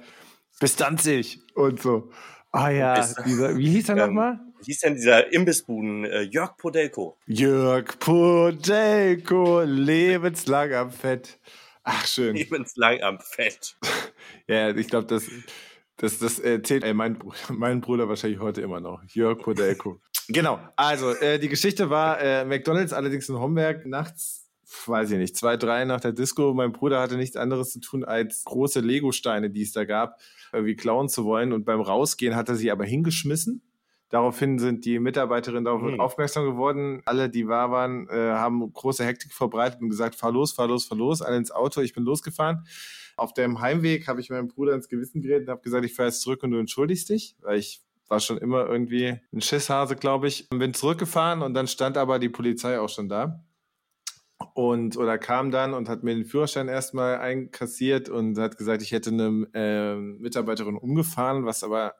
bis 0.60 0.76
Danzig 0.76 1.40
und 1.54 1.80
so. 1.82 2.10
Ah 2.50 2.70
ja, 2.70 2.94
dieser, 3.24 3.56
wie 3.56 3.70
hieß 3.70 3.88
er 3.90 3.96
Ähm, 3.96 4.06
nochmal? 4.06 4.40
Wie 4.60 4.66
hieß 4.66 4.80
denn 4.80 4.94
dieser 4.94 5.32
Imbissbuden? 5.32 6.04
Äh, 6.04 6.20
Jörg 6.22 6.56
Podelko. 6.56 7.18
Jörg 7.26 7.98
Podelko, 7.98 9.62
lebenslang 9.62 10.72
am 10.74 10.90
Fett. 10.90 11.38
Ach, 11.84 12.06
schön. 12.06 12.36
Lebenslang 12.36 13.00
am 13.02 13.18
Fett. 13.20 13.76
Ja, 14.46 14.70
ich 14.70 14.88
glaube, 14.88 15.06
das, 15.06 15.28
das, 15.96 16.18
das 16.18 16.38
erzählt 16.38 16.84
ey, 16.84 16.94
mein, 16.94 17.18
Bruder, 17.18 17.36
mein 17.50 17.80
Bruder 17.80 18.08
wahrscheinlich 18.08 18.40
heute 18.40 18.60
immer 18.60 18.80
noch. 18.80 19.02
Jörg 19.08 19.38
Podelko. 19.38 20.00
genau, 20.28 20.60
also 20.76 21.12
äh, 21.14 21.38
die 21.38 21.48
Geschichte 21.48 21.90
war 21.90 22.20
äh, 22.20 22.44
McDonalds, 22.44 22.92
allerdings 22.92 23.28
in 23.28 23.38
Homberg, 23.38 23.86
nachts, 23.86 24.48
weiß 24.86 25.10
ich 25.12 25.18
nicht, 25.18 25.36
zwei, 25.36 25.56
drei 25.56 25.84
nach 25.84 26.00
der 26.00 26.12
Disco. 26.12 26.54
Mein 26.54 26.72
Bruder 26.72 27.00
hatte 27.00 27.16
nichts 27.16 27.36
anderes 27.36 27.72
zu 27.72 27.80
tun, 27.80 28.04
als 28.04 28.44
große 28.44 28.80
Lego-Steine, 28.80 29.50
die 29.50 29.62
es 29.62 29.72
da 29.72 29.84
gab, 29.84 30.20
irgendwie 30.52 30.76
klauen 30.76 31.08
zu 31.08 31.24
wollen. 31.24 31.52
Und 31.52 31.64
beim 31.64 31.80
Rausgehen 31.80 32.36
hat 32.36 32.48
er 32.48 32.56
sie 32.56 32.70
aber 32.70 32.84
hingeschmissen. 32.84 33.62
Daraufhin 34.12 34.58
sind 34.58 34.84
die 34.84 34.98
Mitarbeiterinnen 34.98 35.64
darauf 35.64 35.80
Hm. 35.80 35.98
aufmerksam 35.98 36.44
geworden. 36.44 37.00
Alle, 37.06 37.30
die 37.30 37.48
wahr 37.48 37.70
waren, 37.70 38.06
äh, 38.10 38.32
haben 38.32 38.70
große 38.70 39.02
Hektik 39.06 39.32
verbreitet 39.32 39.80
und 39.80 39.88
gesagt, 39.88 40.16
fahr 40.16 40.30
los, 40.30 40.52
fahr 40.52 40.68
los, 40.68 40.84
fahr 40.84 40.98
los, 40.98 41.22
alle 41.22 41.38
ins 41.38 41.50
Auto. 41.50 41.80
Ich 41.80 41.94
bin 41.94 42.04
losgefahren. 42.04 42.66
Auf 43.16 43.32
dem 43.32 43.62
Heimweg 43.62 44.06
habe 44.08 44.20
ich 44.20 44.28
meinem 44.28 44.48
Bruder 44.48 44.74
ins 44.74 44.90
Gewissen 44.90 45.22
geredet 45.22 45.48
und 45.48 45.52
habe 45.52 45.62
gesagt, 45.62 45.86
ich 45.86 45.94
fahre 45.94 46.10
jetzt 46.10 46.20
zurück 46.20 46.42
und 46.42 46.50
du 46.50 46.58
entschuldigst 46.58 47.08
dich, 47.08 47.36
weil 47.40 47.58
ich 47.58 47.80
war 48.08 48.20
schon 48.20 48.36
immer 48.36 48.66
irgendwie 48.66 49.18
ein 49.32 49.40
Schisshase, 49.40 49.96
glaube 49.96 50.28
ich. 50.28 50.46
Bin 50.50 50.74
zurückgefahren 50.74 51.40
und 51.40 51.54
dann 51.54 51.66
stand 51.66 51.96
aber 51.96 52.18
die 52.18 52.28
Polizei 52.28 52.78
auch 52.78 52.90
schon 52.90 53.08
da. 53.08 53.42
Und 54.52 54.98
oder 54.98 55.16
kam 55.16 55.50
dann 55.50 55.72
und 55.72 55.88
hat 55.88 56.02
mir 56.02 56.14
den 56.14 56.26
Führerschein 56.26 56.68
erstmal 56.68 57.16
einkassiert 57.18 58.10
und 58.10 58.36
hat 58.36 58.58
gesagt, 58.58 58.82
ich 58.82 58.92
hätte 58.92 59.08
eine 59.08 59.46
äh, 59.54 59.96
Mitarbeiterin 59.96 60.76
umgefahren, 60.76 61.46
was 61.46 61.64
aber 61.64 61.94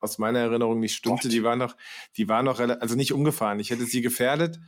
aus 0.00 0.18
meiner 0.18 0.40
Erinnerung 0.40 0.80
nicht 0.80 0.94
stimmte. 0.94 1.28
Gott. 1.28 1.32
Die 1.32 1.42
war 1.42 1.56
noch, 1.56 1.76
die 2.16 2.28
war 2.28 2.42
noch, 2.42 2.58
also 2.58 2.96
nicht 2.96 3.12
umgefahren. 3.12 3.60
Ich 3.60 3.70
hätte 3.70 3.84
sie 3.84 4.00
gefährdet. 4.00 4.58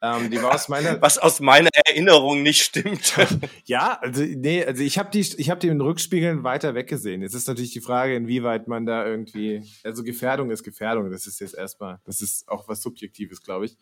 Ähm, 0.00 0.30
die 0.30 0.40
war 0.40 0.54
aus 0.54 0.68
meiner, 0.68 1.02
Was 1.02 1.18
aus 1.18 1.40
meiner 1.40 1.70
Erinnerung 1.86 2.42
nicht 2.42 2.62
stimmt. 2.62 3.16
ja, 3.64 3.98
also 4.00 4.22
nee, 4.22 4.64
also 4.64 4.82
ich 4.82 4.96
habe 4.96 5.10
die, 5.10 5.20
ich 5.20 5.50
habe 5.50 5.58
die 5.58 5.68
in 5.68 5.80
Rückspiegeln 5.80 6.44
weiter 6.44 6.74
weggesehen. 6.74 7.22
Jetzt 7.22 7.34
ist 7.34 7.48
natürlich 7.48 7.72
die 7.72 7.80
Frage, 7.80 8.14
inwieweit 8.14 8.68
man 8.68 8.86
da 8.86 9.04
irgendwie, 9.04 9.64
also 9.82 10.04
Gefährdung 10.04 10.50
ist 10.50 10.62
Gefährdung. 10.62 11.10
Das 11.10 11.26
ist 11.26 11.40
jetzt 11.40 11.54
erstmal, 11.54 11.98
das 12.04 12.20
ist 12.20 12.48
auch 12.48 12.68
was 12.68 12.80
Subjektives, 12.80 13.42
glaube 13.42 13.66
ich. 13.66 13.76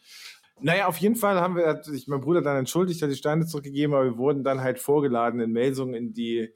Naja, 0.59 0.87
auf 0.87 0.97
jeden 0.97 1.17
Fall 1.17 1.39
haben 1.39 1.55
wir, 1.55 1.67
hat 1.67 1.85
sich 1.85 2.09
mein 2.09 2.23
Bruder 2.23 2.41
dann 2.41 2.57
entschuldigt, 2.57 3.03
hat 3.03 3.11
die 3.11 3.17
Steine 3.17 3.45
zurückgegeben, 3.45 3.95
aber 3.95 4.07
wir 4.07 4.17
wurden 4.17 4.43
dann 4.43 4.63
halt 4.63 4.79
vorgeladen 4.79 5.39
in 5.41 5.53
Melsungen 5.53 5.95
in 5.95 6.15
die 6.15 6.49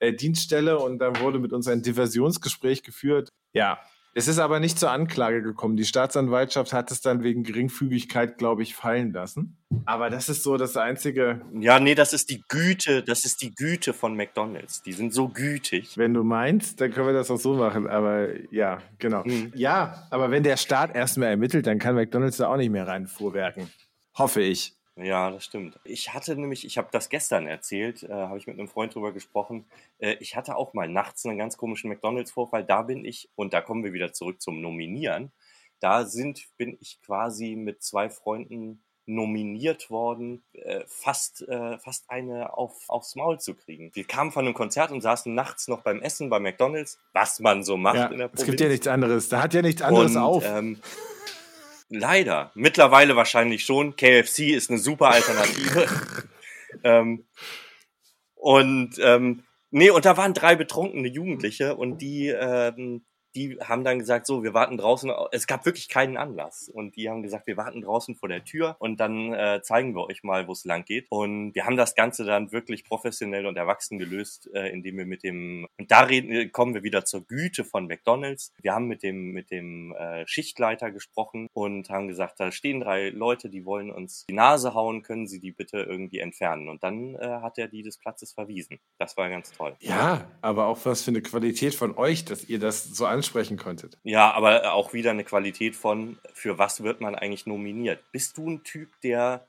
äh, 0.00 0.12
Dienststelle 0.12 0.80
und 0.80 0.98
dann 0.98 1.20
wurde 1.20 1.38
mit 1.38 1.52
uns 1.52 1.68
ein 1.68 1.82
Diversionsgespräch 1.82 2.82
geführt. 2.82 3.32
Ja, 3.52 3.78
es 4.16 4.28
ist 4.28 4.38
aber 4.38 4.60
nicht 4.60 4.78
zur 4.78 4.92
Anklage 4.92 5.42
gekommen. 5.42 5.76
Die 5.76 5.84
Staatsanwaltschaft 5.84 6.72
hat 6.72 6.92
es 6.92 7.00
dann 7.00 7.24
wegen 7.24 7.42
Geringfügigkeit, 7.42 8.38
glaube 8.38 8.62
ich, 8.62 8.76
fallen 8.76 9.12
lassen. 9.12 9.56
Aber 9.86 10.08
das 10.08 10.28
ist 10.28 10.44
so 10.44 10.56
das 10.56 10.76
einzige, 10.76 11.40
ja, 11.52 11.80
nee, 11.80 11.96
das 11.96 12.12
ist 12.12 12.30
die 12.30 12.44
Güte, 12.48 13.02
das 13.02 13.24
ist 13.24 13.42
die 13.42 13.52
Güte 13.52 13.92
von 13.92 14.16
McDonalds. 14.16 14.82
Die 14.82 14.92
sind 14.92 15.12
so 15.12 15.28
gütig. 15.28 15.98
Wenn 15.98 16.14
du 16.14 16.22
meinst, 16.22 16.80
dann 16.80 16.92
können 16.92 17.08
wir 17.08 17.12
das 17.12 17.28
auch 17.30 17.38
so 17.38 17.54
machen. 17.54 17.88
Aber 17.88 18.28
ja, 18.52 18.78
genau. 19.00 19.24
Mhm. 19.24 19.52
Ja, 19.56 20.06
aber 20.10 20.30
wenn 20.30 20.44
der 20.44 20.56
Staat 20.56 20.94
erstmal 20.94 21.30
ermittelt, 21.30 21.66
dann 21.66 21.80
kann 21.80 21.96
McDonalds 21.96 22.36
da 22.36 22.48
auch 22.48 22.56
nicht 22.56 22.70
mehr 22.70 22.86
reinfuhrwerken. 22.86 23.68
Hoffe 24.16 24.42
ich. 24.42 24.74
Ja, 24.96 25.30
das 25.30 25.44
stimmt. 25.44 25.80
Ich 25.84 26.14
hatte 26.14 26.36
nämlich, 26.36 26.64
ich 26.64 26.78
habe 26.78 26.88
das 26.92 27.08
gestern 27.08 27.48
erzählt, 27.48 28.04
äh, 28.04 28.12
habe 28.12 28.38
ich 28.38 28.46
mit 28.46 28.58
einem 28.58 28.68
Freund 28.68 28.94
drüber 28.94 29.12
gesprochen. 29.12 29.64
Äh, 29.98 30.16
ich 30.20 30.36
hatte 30.36 30.56
auch 30.56 30.72
mal 30.72 30.88
nachts 30.88 31.26
einen 31.26 31.38
ganz 31.38 31.56
komischen 31.56 31.90
McDonalds-Vorfall. 31.90 32.64
Da 32.64 32.82
bin 32.82 33.04
ich, 33.04 33.28
und 33.34 33.52
da 33.52 33.60
kommen 33.60 33.82
wir 33.82 33.92
wieder 33.92 34.12
zurück 34.12 34.40
zum 34.40 34.60
Nominieren. 34.60 35.32
Da 35.80 36.04
sind, 36.04 36.46
bin 36.56 36.76
ich 36.80 37.00
quasi 37.02 37.56
mit 37.56 37.82
zwei 37.82 38.08
Freunden 38.08 38.84
nominiert 39.06 39.90
worden, 39.90 40.42
äh, 40.52 40.84
fast, 40.86 41.46
äh, 41.46 41.78
fast 41.78 42.08
eine 42.08 42.56
auf, 42.56 42.88
aufs 42.88 43.16
Maul 43.16 43.38
zu 43.38 43.54
kriegen. 43.54 43.90
Wir 43.94 44.04
kamen 44.04 44.32
von 44.32 44.46
einem 44.46 44.54
Konzert 44.54 44.92
und 44.92 45.02
saßen 45.02 45.34
nachts 45.34 45.68
noch 45.68 45.82
beim 45.82 46.00
Essen 46.00 46.30
bei 46.30 46.40
McDonalds, 46.40 46.98
was 47.12 47.40
man 47.40 47.64
so 47.64 47.76
macht 47.76 47.96
Ja, 47.96 48.06
in 48.06 48.18
der 48.18 48.30
es 48.32 48.44
gibt 48.44 48.60
ja 48.60 48.68
nichts 48.68 48.86
anderes. 48.86 49.28
Da 49.28 49.42
hat 49.42 49.52
ja 49.54 49.60
nichts 49.60 49.82
anderes 49.82 50.12
und, 50.12 50.22
auf. 50.22 50.44
Ähm, 50.46 50.80
leider. 51.88 52.50
Mittlerweile 52.54 53.16
wahrscheinlich 53.16 53.64
schon. 53.64 53.96
KFC 53.96 54.50
ist 54.50 54.70
eine 54.70 54.78
super 54.78 55.08
Alternative. 55.08 55.86
ähm, 56.84 57.24
und 58.34 58.98
ähm, 59.00 59.44
nee, 59.70 59.90
und 59.90 60.04
da 60.04 60.16
waren 60.16 60.34
drei 60.34 60.56
betrunkene 60.56 61.08
Jugendliche 61.08 61.76
und 61.76 61.98
die, 61.98 62.28
ähm, 62.28 63.04
die 63.34 63.58
haben 63.60 63.84
dann 63.84 63.98
gesagt, 63.98 64.26
so, 64.26 64.42
wir 64.42 64.54
warten 64.54 64.76
draußen. 64.76 65.10
Es 65.32 65.46
gab 65.46 65.66
wirklich 65.66 65.88
keinen 65.88 66.16
Anlass. 66.16 66.68
Und 66.68 66.96
die 66.96 67.08
haben 67.08 67.22
gesagt, 67.22 67.46
wir 67.46 67.56
warten 67.56 67.82
draußen 67.82 68.14
vor 68.14 68.28
der 68.28 68.44
Tür 68.44 68.76
und 68.78 69.00
dann 69.00 69.32
äh, 69.32 69.60
zeigen 69.62 69.94
wir 69.94 70.06
euch 70.06 70.22
mal, 70.22 70.46
wo 70.46 70.52
es 70.52 70.64
lang 70.64 70.84
geht. 70.84 71.06
Und 71.10 71.54
wir 71.54 71.66
haben 71.66 71.76
das 71.76 71.94
Ganze 71.94 72.24
dann 72.24 72.52
wirklich 72.52 72.84
professionell 72.84 73.46
und 73.46 73.56
erwachsen 73.56 73.98
gelöst, 73.98 74.50
äh, 74.54 74.68
indem 74.68 74.98
wir 74.98 75.06
mit 75.06 75.22
dem, 75.22 75.66
und 75.78 75.90
da 75.90 76.00
reden, 76.00 76.30
äh, 76.30 76.48
kommen 76.48 76.74
wir 76.74 76.82
wieder 76.82 77.04
zur 77.04 77.26
Güte 77.26 77.64
von 77.64 77.86
McDonalds. 77.86 78.52
Wir 78.62 78.74
haben 78.74 78.86
mit 78.86 79.02
dem, 79.02 79.32
mit 79.32 79.50
dem 79.50 79.92
äh, 79.94 80.26
Schichtleiter 80.26 80.90
gesprochen 80.90 81.48
und 81.52 81.90
haben 81.90 82.08
gesagt, 82.08 82.40
da 82.40 82.52
stehen 82.52 82.80
drei 82.80 83.10
Leute, 83.10 83.48
die 83.48 83.64
wollen 83.64 83.90
uns 83.90 84.24
die 84.28 84.34
Nase 84.34 84.74
hauen, 84.74 85.02
können 85.02 85.26
sie 85.26 85.40
die 85.40 85.52
bitte 85.52 85.78
irgendwie 85.78 86.18
entfernen. 86.18 86.68
Und 86.68 86.82
dann 86.82 87.14
äh, 87.16 87.40
hat 87.42 87.58
er 87.58 87.68
die 87.68 87.82
des 87.82 87.98
Platzes 87.98 88.32
verwiesen. 88.32 88.78
Das 88.98 89.16
war 89.16 89.28
ganz 89.28 89.52
toll. 89.52 89.76
ja, 89.80 90.28
aber 90.40 90.66
auch 90.66 90.78
was 90.84 91.02
für 91.02 91.10
eine 91.10 91.22
Qualität 91.22 91.74
von 91.74 91.96
euch, 91.96 92.24
dass 92.24 92.48
ihr 92.48 92.58
das 92.58 92.84
so 92.84 93.06
ansprechen 93.24 93.56
konntet. 93.56 93.98
Ja, 94.02 94.32
aber 94.32 94.72
auch 94.74 94.92
wieder 94.92 95.10
eine 95.10 95.24
Qualität 95.24 95.76
von, 95.76 96.18
für 96.32 96.58
was 96.58 96.82
wird 96.82 97.00
man 97.00 97.14
eigentlich 97.14 97.46
nominiert? 97.46 98.00
Bist 98.12 98.36
du 98.36 98.48
ein 98.48 98.62
Typ, 98.62 98.88
der 99.02 99.46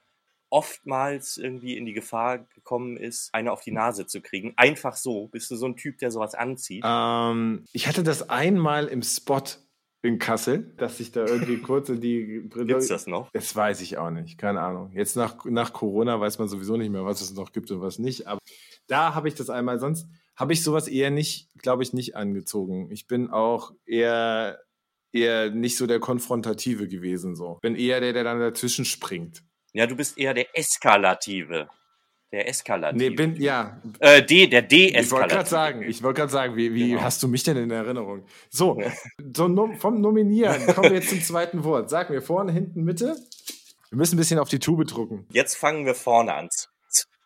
oftmals 0.50 1.38
irgendwie 1.38 1.76
in 1.76 1.86
die 1.86 1.94
Gefahr 1.94 2.40
gekommen 2.40 2.98
ist, 2.98 3.34
eine 3.34 3.52
auf 3.52 3.62
die 3.62 3.72
Nase 3.72 4.08
zu 4.08 4.22
kriegen? 4.22 4.54
Einfach 4.56 4.96
so. 4.96 5.28
Bist 5.28 5.52
du 5.52 5.56
so 5.56 5.66
ein 5.66 5.76
Typ, 5.76 5.98
der 5.98 6.12
sowas 6.12 6.36
anzieht? 6.36 6.84
Ähm, 6.86 7.66
ich 7.74 7.88
hatte 7.88 8.04
das 8.04 8.30
einmal 8.30 8.88
im 8.88 9.02
Spot 9.02 9.44
in 10.02 10.20
Kassel, 10.20 10.74
dass 10.78 11.00
ich 11.00 11.12
da 11.12 11.26
irgendwie 11.26 11.58
kurz 11.62 11.90
in 11.90 12.00
die 12.00 12.40
Brille. 12.40 12.68
Gibt's 12.68 12.88
das 12.88 13.08
noch? 13.08 13.32
Das 13.32 13.56
weiß 13.56 13.82
ich 13.82 13.98
auch 13.98 14.12
nicht, 14.12 14.38
keine 14.38 14.62
Ahnung. 14.62 14.92
Jetzt 14.94 15.16
nach, 15.16 15.44
nach 15.46 15.74
Corona 15.74 16.20
weiß 16.20 16.40
man 16.40 16.48
sowieso 16.48 16.78
nicht 16.78 16.92
mehr, 16.92 17.06
was 17.06 17.22
es 17.22 17.34
noch 17.34 17.52
gibt 17.52 17.72
und 17.72 17.82
was 17.82 18.00
nicht. 18.00 18.28
Aber 18.28 18.40
da 18.88 19.16
habe 19.16 19.28
ich 19.28 19.36
das 19.36 19.50
einmal. 19.50 19.80
Sonst 19.80 20.08
habe 20.36 20.54
ich 20.54 20.64
sowas 20.64 20.88
eher 20.88 21.12
nicht, 21.12 21.50
glaube 21.62 21.84
ich, 21.84 21.94
nicht 21.94 22.16
angezogen. 22.16 22.90
Ich 22.92 23.08
bin 23.08 23.30
auch 23.30 23.72
eher, 23.86 24.60
eher 25.12 25.50
nicht 25.52 25.78
so 25.78 25.88
der 25.88 26.00
Konfrontative 26.00 26.88
gewesen. 26.88 27.36
So. 27.36 27.60
Bin 27.62 27.76
eher 27.76 28.02
der, 28.02 28.14
der 28.14 28.24
dann 28.24 28.40
dazwischen 28.40 28.86
springt. 28.86 29.44
Ja, 29.74 29.88
du 29.88 29.96
bist 29.96 30.18
eher 30.18 30.34
der 30.34 30.58
Eskalative. 30.58 31.68
Der 32.32 32.50
Eskalative. 32.50 32.98
Nee, 33.10 33.16
bin, 33.16 33.36
ja. 33.36 33.82
Äh, 34.00 34.24
D, 34.24 34.48
der 34.48 34.70
Ich 34.72 35.12
wollte 35.12 35.36
gerade 35.36 35.50
sagen, 35.50 35.84
ich 35.84 36.04
wollte 36.04 36.20
gerade 36.22 36.32
sagen, 36.32 36.56
wie, 36.58 36.74
wie 36.74 36.90
Genau. 36.90 37.02
hast 37.02 37.22
du 37.24 37.28
mich 37.28 37.44
denn 37.44 37.56
in 37.56 37.72
Erinnerung? 37.72 38.26
So, 38.50 38.82
so 39.34 39.48
nom 39.48 39.78
vom 39.78 40.02
Nominieren 40.02 40.66
kommen 40.74 40.90
wir 40.90 40.98
jetzt 40.98 41.10
zum 41.10 41.22
zweiten 41.22 41.64
Wort. 41.64 41.90
Sag 41.90 42.10
mir 42.10 42.22
vorne, 42.22 42.52
hinten, 42.52 42.84
Mitte. 42.84 43.16
Wir 43.90 43.98
müssen 43.98 44.16
ein 44.16 44.18
bisschen 44.18 44.40
auf 44.40 44.50
die 44.50 44.60
Tube 44.60 44.86
drucken. 44.86 45.26
Jetzt 45.32 45.56
fangen 45.56 45.86
wir 45.86 45.96
vorne 45.96 46.34
an. 46.34 46.50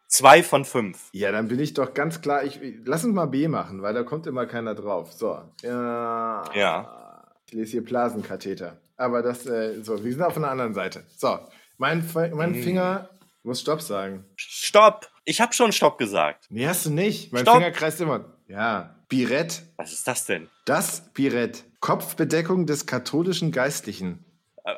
Zwei 0.10 0.42
von 0.44 0.66
fünf. 0.66 1.10
Ja, 1.14 1.32
dann 1.32 1.48
bin 1.48 1.60
ich 1.60 1.76
doch 1.76 1.94
ganz 1.94 2.20
klar. 2.20 2.44
Ich, 2.44 2.60
lass 2.84 3.06
uns 3.06 3.14
mal 3.14 3.28
B 3.28 3.48
machen, 3.48 3.82
weil 3.84 3.94
da 3.94 4.02
kommt 4.04 4.26
immer 4.28 4.48
keiner 4.48 4.74
drauf. 4.76 5.14
So. 5.14 5.40
Ja. 5.62 6.44
Ja. 6.56 7.24
Ich 7.46 7.54
lese 7.54 7.72
hier 7.74 7.86
Blasenkatheter. 7.86 8.78
Aber 8.98 9.22
das, 9.22 9.46
äh, 9.46 9.82
so, 9.84 10.04
wir 10.04 10.12
sind 10.12 10.24
auf 10.24 10.36
einer 10.36 10.50
anderen 10.50 10.74
Seite. 10.74 11.04
So, 11.16 11.40
mein, 11.78 12.04
mein 12.34 12.52
Mhm. 12.52 12.64
Finger 12.64 13.10
muss 13.44 13.62
Stopp 13.62 13.82
sagen. 13.82 14.26
Stopp! 14.36 15.08
Ich 15.26 15.42
habe 15.42 15.54
schon 15.54 15.72
Stopp 15.72 15.98
gesagt. 16.00 16.48
Nee, 16.50 16.68
hast 16.68 16.88
du 16.88 16.90
nicht. 16.90 17.32
Mein 17.32 17.44
Stopp. 17.44 17.58
Finger 17.58 17.72
kreist 17.72 18.02
immer. 18.02 18.26
Ja. 18.48 18.96
Birett. 19.10 19.62
Was 19.78 19.94
ist 19.94 20.08
das 20.08 20.26
denn? 20.26 20.50
Das 20.66 21.02
Birett. 21.14 21.64
Kopfbedeckung 21.80 22.66
des 22.66 22.86
katholischen 22.88 23.52
Geistlichen. 23.52 24.26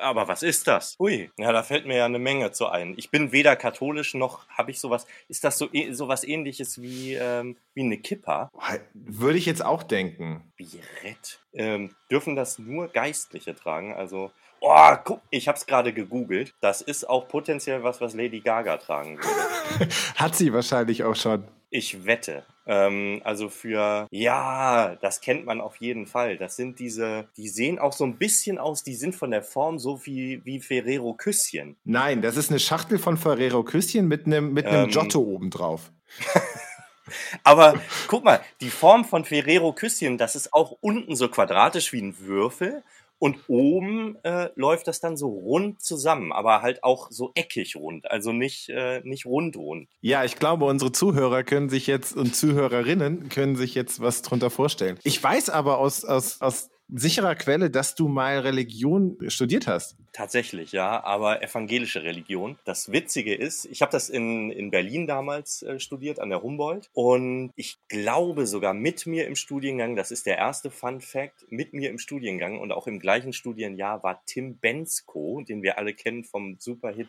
Aber 0.00 0.28
was 0.28 0.42
ist 0.42 0.66
das? 0.66 0.96
Ui, 0.98 1.30
ja, 1.36 1.52
da 1.52 1.62
fällt 1.62 1.86
mir 1.86 1.96
ja 1.98 2.04
eine 2.06 2.18
Menge 2.18 2.52
zu 2.52 2.66
ein. 2.68 2.94
Ich 2.96 3.10
bin 3.10 3.32
weder 3.32 3.56
katholisch 3.56 4.14
noch 4.14 4.48
habe 4.48 4.70
ich 4.70 4.80
sowas. 4.80 5.06
Ist 5.28 5.44
das 5.44 5.58
so 5.58 5.68
eh- 5.72 5.92
sowas 5.92 6.24
ähnliches 6.24 6.80
wie, 6.80 7.14
ähm, 7.14 7.56
wie 7.74 7.82
eine 7.82 7.98
Kippa? 7.98 8.50
Würde 8.94 9.38
ich 9.38 9.46
jetzt 9.46 9.64
auch 9.64 9.82
denken. 9.82 10.52
Birett. 10.56 11.40
Ähm, 11.52 11.94
dürfen 12.10 12.36
das 12.36 12.58
nur 12.58 12.88
Geistliche 12.88 13.54
tragen? 13.54 13.94
Also, 13.94 14.30
oh, 14.60 14.94
guck, 15.04 15.20
ich 15.30 15.48
habe 15.48 15.58
es 15.58 15.66
gerade 15.66 15.92
gegoogelt. 15.92 16.54
Das 16.60 16.80
ist 16.80 17.08
auch 17.08 17.28
potenziell 17.28 17.82
was, 17.82 18.00
was 18.00 18.14
Lady 18.14 18.40
Gaga 18.40 18.78
tragen 18.78 19.18
würde. 19.18 19.92
Hat 20.16 20.34
sie 20.36 20.52
wahrscheinlich 20.52 21.04
auch 21.04 21.16
schon. 21.16 21.44
Ich 21.70 22.04
wette, 22.04 22.44
Ähm, 22.66 23.20
also 23.24 23.48
für, 23.48 24.06
ja, 24.10 24.96
das 25.00 25.20
kennt 25.20 25.46
man 25.46 25.60
auf 25.60 25.76
jeden 25.76 26.06
Fall. 26.06 26.36
Das 26.36 26.56
sind 26.56 26.78
diese, 26.78 27.26
die 27.36 27.48
sehen 27.48 27.78
auch 27.78 27.92
so 27.92 28.04
ein 28.04 28.16
bisschen 28.16 28.58
aus, 28.58 28.84
die 28.84 28.94
sind 28.94 29.14
von 29.14 29.30
der 29.30 29.42
Form 29.42 29.78
so 29.78 30.04
wie, 30.04 30.40
wie 30.44 30.60
Ferrero 30.60 31.14
Küsschen. 31.14 31.76
Nein, 31.84 32.22
das 32.22 32.36
ist 32.36 32.50
eine 32.50 32.60
Schachtel 32.60 32.98
von 32.98 33.16
Ferrero 33.16 33.64
Küsschen 33.64 34.06
mit 34.06 34.26
einem, 34.26 34.52
mit 34.52 34.66
einem 34.66 34.84
Ähm. 34.84 34.90
Giotto 34.90 35.20
oben 35.20 35.50
drauf. 35.50 35.90
Aber 37.44 37.74
guck 38.06 38.24
mal, 38.24 38.40
die 38.60 38.70
Form 38.70 39.04
von 39.04 39.24
Ferrero 39.24 39.72
Küsschen, 39.72 40.18
das 40.18 40.36
ist 40.36 40.52
auch 40.54 40.76
unten 40.80 41.16
so 41.16 41.28
quadratisch 41.28 41.92
wie 41.92 42.00
ein 42.00 42.18
Würfel 42.20 42.82
und 43.22 43.38
oben 43.46 44.16
äh, 44.24 44.48
läuft 44.56 44.88
das 44.88 44.98
dann 44.98 45.16
so 45.16 45.28
rund 45.28 45.80
zusammen, 45.80 46.32
aber 46.32 46.60
halt 46.60 46.82
auch 46.82 47.06
so 47.12 47.30
eckig 47.36 47.76
rund, 47.76 48.10
also 48.10 48.32
nicht, 48.32 48.68
äh, 48.68 49.00
nicht 49.04 49.26
rund 49.26 49.56
rund. 49.56 49.88
Ja, 50.00 50.24
ich 50.24 50.40
glaube, 50.40 50.64
unsere 50.64 50.90
Zuhörer 50.90 51.44
können 51.44 51.68
sich 51.68 51.86
jetzt 51.86 52.16
und 52.16 52.34
Zuhörerinnen 52.34 53.28
können 53.28 53.54
sich 53.54 53.76
jetzt 53.76 54.00
was 54.00 54.22
drunter 54.22 54.50
vorstellen. 54.50 54.98
Ich 55.04 55.22
weiß 55.22 55.50
aber 55.50 55.78
aus, 55.78 56.04
aus, 56.04 56.40
aus 56.40 56.68
sicherer 56.94 57.34
Quelle, 57.34 57.70
dass 57.70 57.94
du 57.94 58.08
mal 58.08 58.40
Religion 58.40 59.16
studiert 59.28 59.66
hast. 59.66 59.96
Tatsächlich, 60.12 60.72
ja, 60.72 61.02
aber 61.02 61.42
evangelische 61.42 62.02
Religion. 62.02 62.58
Das 62.64 62.92
Witzige 62.92 63.34
ist, 63.34 63.64
ich 63.64 63.80
habe 63.82 63.92
das 63.92 64.10
in, 64.10 64.50
in 64.50 64.70
Berlin 64.70 65.06
damals 65.06 65.62
äh, 65.62 65.80
studiert, 65.80 66.20
an 66.20 66.28
der 66.28 66.42
Humboldt. 66.42 66.90
Und 66.92 67.50
ich 67.56 67.78
glaube 67.88 68.46
sogar 68.46 68.74
mit 68.74 69.06
mir 69.06 69.26
im 69.26 69.36
Studiengang, 69.36 69.96
das 69.96 70.10
ist 70.10 70.26
der 70.26 70.38
erste 70.38 70.70
Fun 70.70 71.00
Fact, 71.00 71.46
mit 71.48 71.72
mir 71.72 71.90
im 71.90 71.98
Studiengang 71.98 72.60
und 72.60 72.72
auch 72.72 72.86
im 72.86 73.00
gleichen 73.00 73.32
Studienjahr 73.32 74.02
war 74.02 74.22
Tim 74.26 74.58
Bensko, 74.58 75.42
den 75.48 75.62
wir 75.62 75.78
alle 75.78 75.94
kennen 75.94 76.24
vom 76.24 76.56
Superhit 76.58 77.08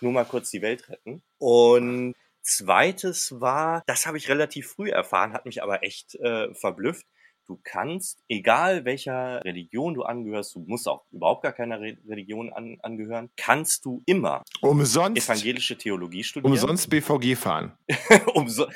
Nur 0.00 0.12
mal 0.12 0.24
kurz 0.24 0.50
die 0.50 0.62
Welt 0.62 0.88
retten. 0.90 1.22
Und 1.38 2.14
zweites 2.42 3.40
war, 3.40 3.82
das 3.86 4.06
habe 4.06 4.18
ich 4.18 4.28
relativ 4.28 4.68
früh 4.68 4.90
erfahren, 4.90 5.32
hat 5.32 5.46
mich 5.46 5.62
aber 5.62 5.82
echt 5.82 6.16
äh, 6.16 6.52
verblüfft. 6.54 7.06
Du 7.46 7.58
kannst, 7.64 8.22
egal 8.28 8.84
welcher 8.84 9.44
Religion 9.44 9.94
du 9.94 10.04
angehörst, 10.04 10.54
du 10.54 10.60
musst 10.60 10.88
auch 10.88 11.02
überhaupt 11.10 11.42
gar 11.42 11.52
keiner 11.52 11.80
Re 11.80 11.96
Religion 12.08 12.52
an, 12.52 12.78
angehören, 12.82 13.30
kannst 13.36 13.84
du 13.84 14.02
immer 14.06 14.42
Umsonst, 14.60 15.24
evangelische 15.28 15.76
Theologie 15.76 16.22
studieren. 16.22 16.52
umsonst 16.52 16.88
BVG 16.88 17.36
fahren. 17.36 17.72
Umso 18.34 18.66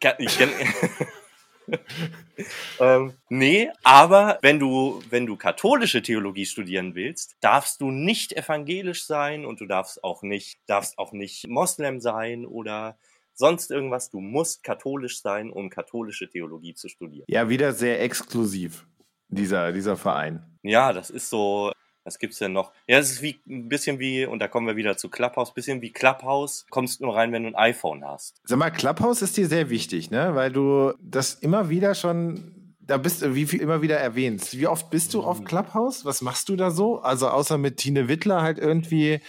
Kann- 0.00 0.16
ich 0.18 0.36
kenn, 0.36 0.50
ähm, 2.80 3.12
nee, 3.28 3.70
aber 3.82 4.38
wenn 4.42 4.58
du, 4.58 5.02
wenn 5.10 5.26
du 5.26 5.36
katholische 5.36 6.02
Theologie 6.02 6.46
studieren 6.46 6.94
willst, 6.94 7.36
darfst 7.40 7.80
du 7.80 7.90
nicht 7.90 8.32
evangelisch 8.36 9.04
sein 9.04 9.44
und 9.44 9.60
du 9.60 9.66
darfst 9.66 10.02
auch 10.02 10.22
nicht, 10.22 10.58
darfst 10.66 10.98
auch 10.98 11.12
nicht 11.12 11.46
Moslem 11.48 12.00
sein 12.00 12.46
oder 12.46 12.98
sonst 13.38 13.70
irgendwas. 13.70 14.10
Du 14.10 14.20
musst 14.20 14.62
katholisch 14.62 15.22
sein, 15.22 15.50
um 15.50 15.70
katholische 15.70 16.28
Theologie 16.28 16.74
zu 16.74 16.88
studieren. 16.88 17.24
Ja, 17.28 17.48
wieder 17.48 17.72
sehr 17.72 18.02
exklusiv, 18.02 18.86
dieser, 19.28 19.72
dieser 19.72 19.96
Verein. 19.96 20.42
Ja, 20.62 20.92
das 20.92 21.10
ist 21.10 21.30
so. 21.30 21.72
Was 22.04 22.18
gibt's 22.18 22.38
denn 22.38 22.54
noch? 22.54 22.72
Ja, 22.86 22.98
es 22.98 23.10
ist 23.10 23.20
wie 23.20 23.38
ein 23.46 23.68
bisschen 23.68 23.98
wie, 23.98 24.24
und 24.24 24.38
da 24.38 24.48
kommen 24.48 24.66
wir 24.66 24.76
wieder 24.76 24.96
zu 24.96 25.10
Clubhouse, 25.10 25.52
bisschen 25.52 25.82
wie 25.82 25.92
Clubhouse, 25.92 26.64
kommst 26.70 27.02
nur 27.02 27.14
rein, 27.14 27.32
wenn 27.32 27.42
du 27.42 27.50
ein 27.50 27.54
iPhone 27.54 28.02
hast. 28.02 28.40
Sag 28.44 28.58
mal, 28.58 28.70
Clubhouse 28.70 29.20
ist 29.20 29.36
dir 29.36 29.46
sehr 29.46 29.68
wichtig, 29.68 30.10
ne? 30.10 30.34
Weil 30.34 30.50
du 30.50 30.94
das 31.02 31.34
immer 31.34 31.68
wieder 31.68 31.94
schon, 31.94 32.57
da 32.88 32.96
bist 32.96 33.20
du, 33.20 33.34
wie 33.34 33.44
viel 33.44 33.60
immer 33.60 33.82
wieder 33.82 33.98
erwähnst. 33.98 34.58
Wie 34.58 34.66
oft 34.66 34.88
bist 34.88 35.12
du 35.12 35.22
auf 35.22 35.44
Clubhouse? 35.44 36.06
Was 36.06 36.22
machst 36.22 36.48
du 36.48 36.56
da 36.56 36.70
so? 36.70 37.00
Also 37.00 37.28
außer 37.28 37.58
mit 37.58 37.76
Tine 37.76 38.08
Wittler 38.08 38.40
halt 38.40 38.58
irgendwie 38.58 39.20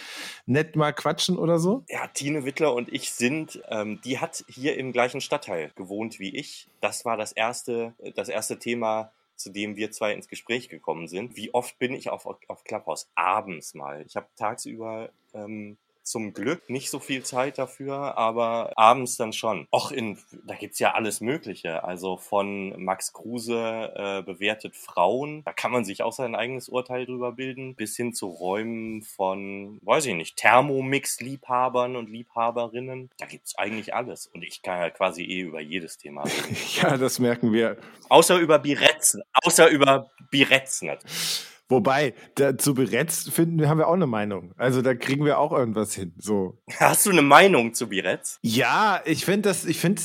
nett 0.46 0.76
mal 0.76 0.92
quatschen 0.92 1.36
oder 1.36 1.58
so? 1.58 1.84
Ja, 1.88 2.06
Tine 2.06 2.46
Wittler 2.46 2.72
und 2.74 2.90
ich 2.90 3.12
sind, 3.12 3.62
ähm, 3.68 4.00
die 4.02 4.18
hat 4.18 4.42
hier 4.48 4.78
im 4.78 4.92
gleichen 4.92 5.20
Stadtteil 5.20 5.72
gewohnt 5.76 6.18
wie 6.18 6.34
ich. 6.34 6.68
Das 6.80 7.04
war 7.04 7.18
das 7.18 7.32
erste, 7.32 7.92
das 8.14 8.30
erste 8.30 8.58
Thema, 8.58 9.12
zu 9.36 9.50
dem 9.50 9.76
wir 9.76 9.90
zwei 9.90 10.14
ins 10.14 10.28
Gespräch 10.28 10.70
gekommen 10.70 11.06
sind. 11.06 11.36
Wie 11.36 11.52
oft 11.52 11.78
bin 11.78 11.92
ich 11.92 12.08
auf, 12.08 12.24
auf 12.24 12.64
Clubhouse? 12.64 13.10
Abends 13.14 13.74
mal. 13.74 14.02
Ich 14.06 14.16
habe 14.16 14.26
tagsüber 14.36 15.10
ähm, 15.34 15.76
zum 16.02 16.32
Glück 16.32 16.68
nicht 16.68 16.90
so 16.90 16.98
viel 16.98 17.22
Zeit 17.22 17.58
dafür, 17.58 18.16
aber 18.18 18.72
abends 18.76 19.16
dann 19.16 19.32
schon. 19.32 19.66
Och, 19.72 19.92
in, 19.92 20.18
da 20.44 20.54
gibt's 20.54 20.78
ja 20.78 20.94
alles 20.94 21.20
Mögliche. 21.20 21.84
Also 21.84 22.16
von 22.16 22.82
Max 22.82 23.12
Kruse 23.12 23.92
äh, 23.94 24.22
bewertet 24.22 24.76
Frauen, 24.76 25.42
da 25.44 25.52
kann 25.52 25.72
man 25.72 25.84
sich 25.84 26.02
auch 26.02 26.12
sein 26.12 26.34
eigenes 26.34 26.68
Urteil 26.68 27.06
drüber 27.06 27.32
bilden, 27.32 27.74
bis 27.74 27.96
hin 27.96 28.12
zu 28.12 28.28
Räumen 28.28 29.02
von, 29.02 29.78
weiß 29.82 30.06
ich 30.06 30.14
nicht, 30.14 30.36
Thermomix-Liebhabern 30.36 31.96
und 31.96 32.10
Liebhaberinnen. 32.10 33.10
Da 33.18 33.26
gibt's 33.26 33.56
eigentlich 33.56 33.94
alles. 33.94 34.26
Und 34.26 34.42
ich 34.42 34.62
kann 34.62 34.80
ja 34.80 34.90
quasi 34.90 35.24
eh 35.24 35.40
über 35.40 35.60
jedes 35.60 35.98
Thema 35.98 36.22
reden. 36.24 36.56
Ja, 36.80 36.96
das 36.96 37.18
merken 37.18 37.52
wir. 37.52 37.76
Außer 38.08 38.38
über 38.38 38.58
Biretzen. 38.58 39.22
Außer 39.32 39.68
über 39.68 40.10
Biretzen. 40.30 40.90
Wobei, 41.70 42.14
da, 42.34 42.58
zu 42.58 42.74
Beretz 42.74 43.28
finden, 43.30 43.66
haben 43.68 43.78
wir 43.78 43.86
auch 43.86 43.94
eine 43.94 44.08
Meinung. 44.08 44.52
Also 44.56 44.82
da 44.82 44.94
kriegen 44.94 45.24
wir 45.24 45.38
auch 45.38 45.52
irgendwas 45.52 45.94
hin. 45.94 46.14
So. 46.18 46.60
Hast 46.78 47.06
du 47.06 47.10
eine 47.10 47.22
Meinung 47.22 47.74
zu 47.74 47.88
Biretz? 47.88 48.38
Ja, 48.42 49.00
ich 49.04 49.24
finde 49.24 49.48
das, 49.48 49.64
ich 49.64 49.78
finde 49.78 50.02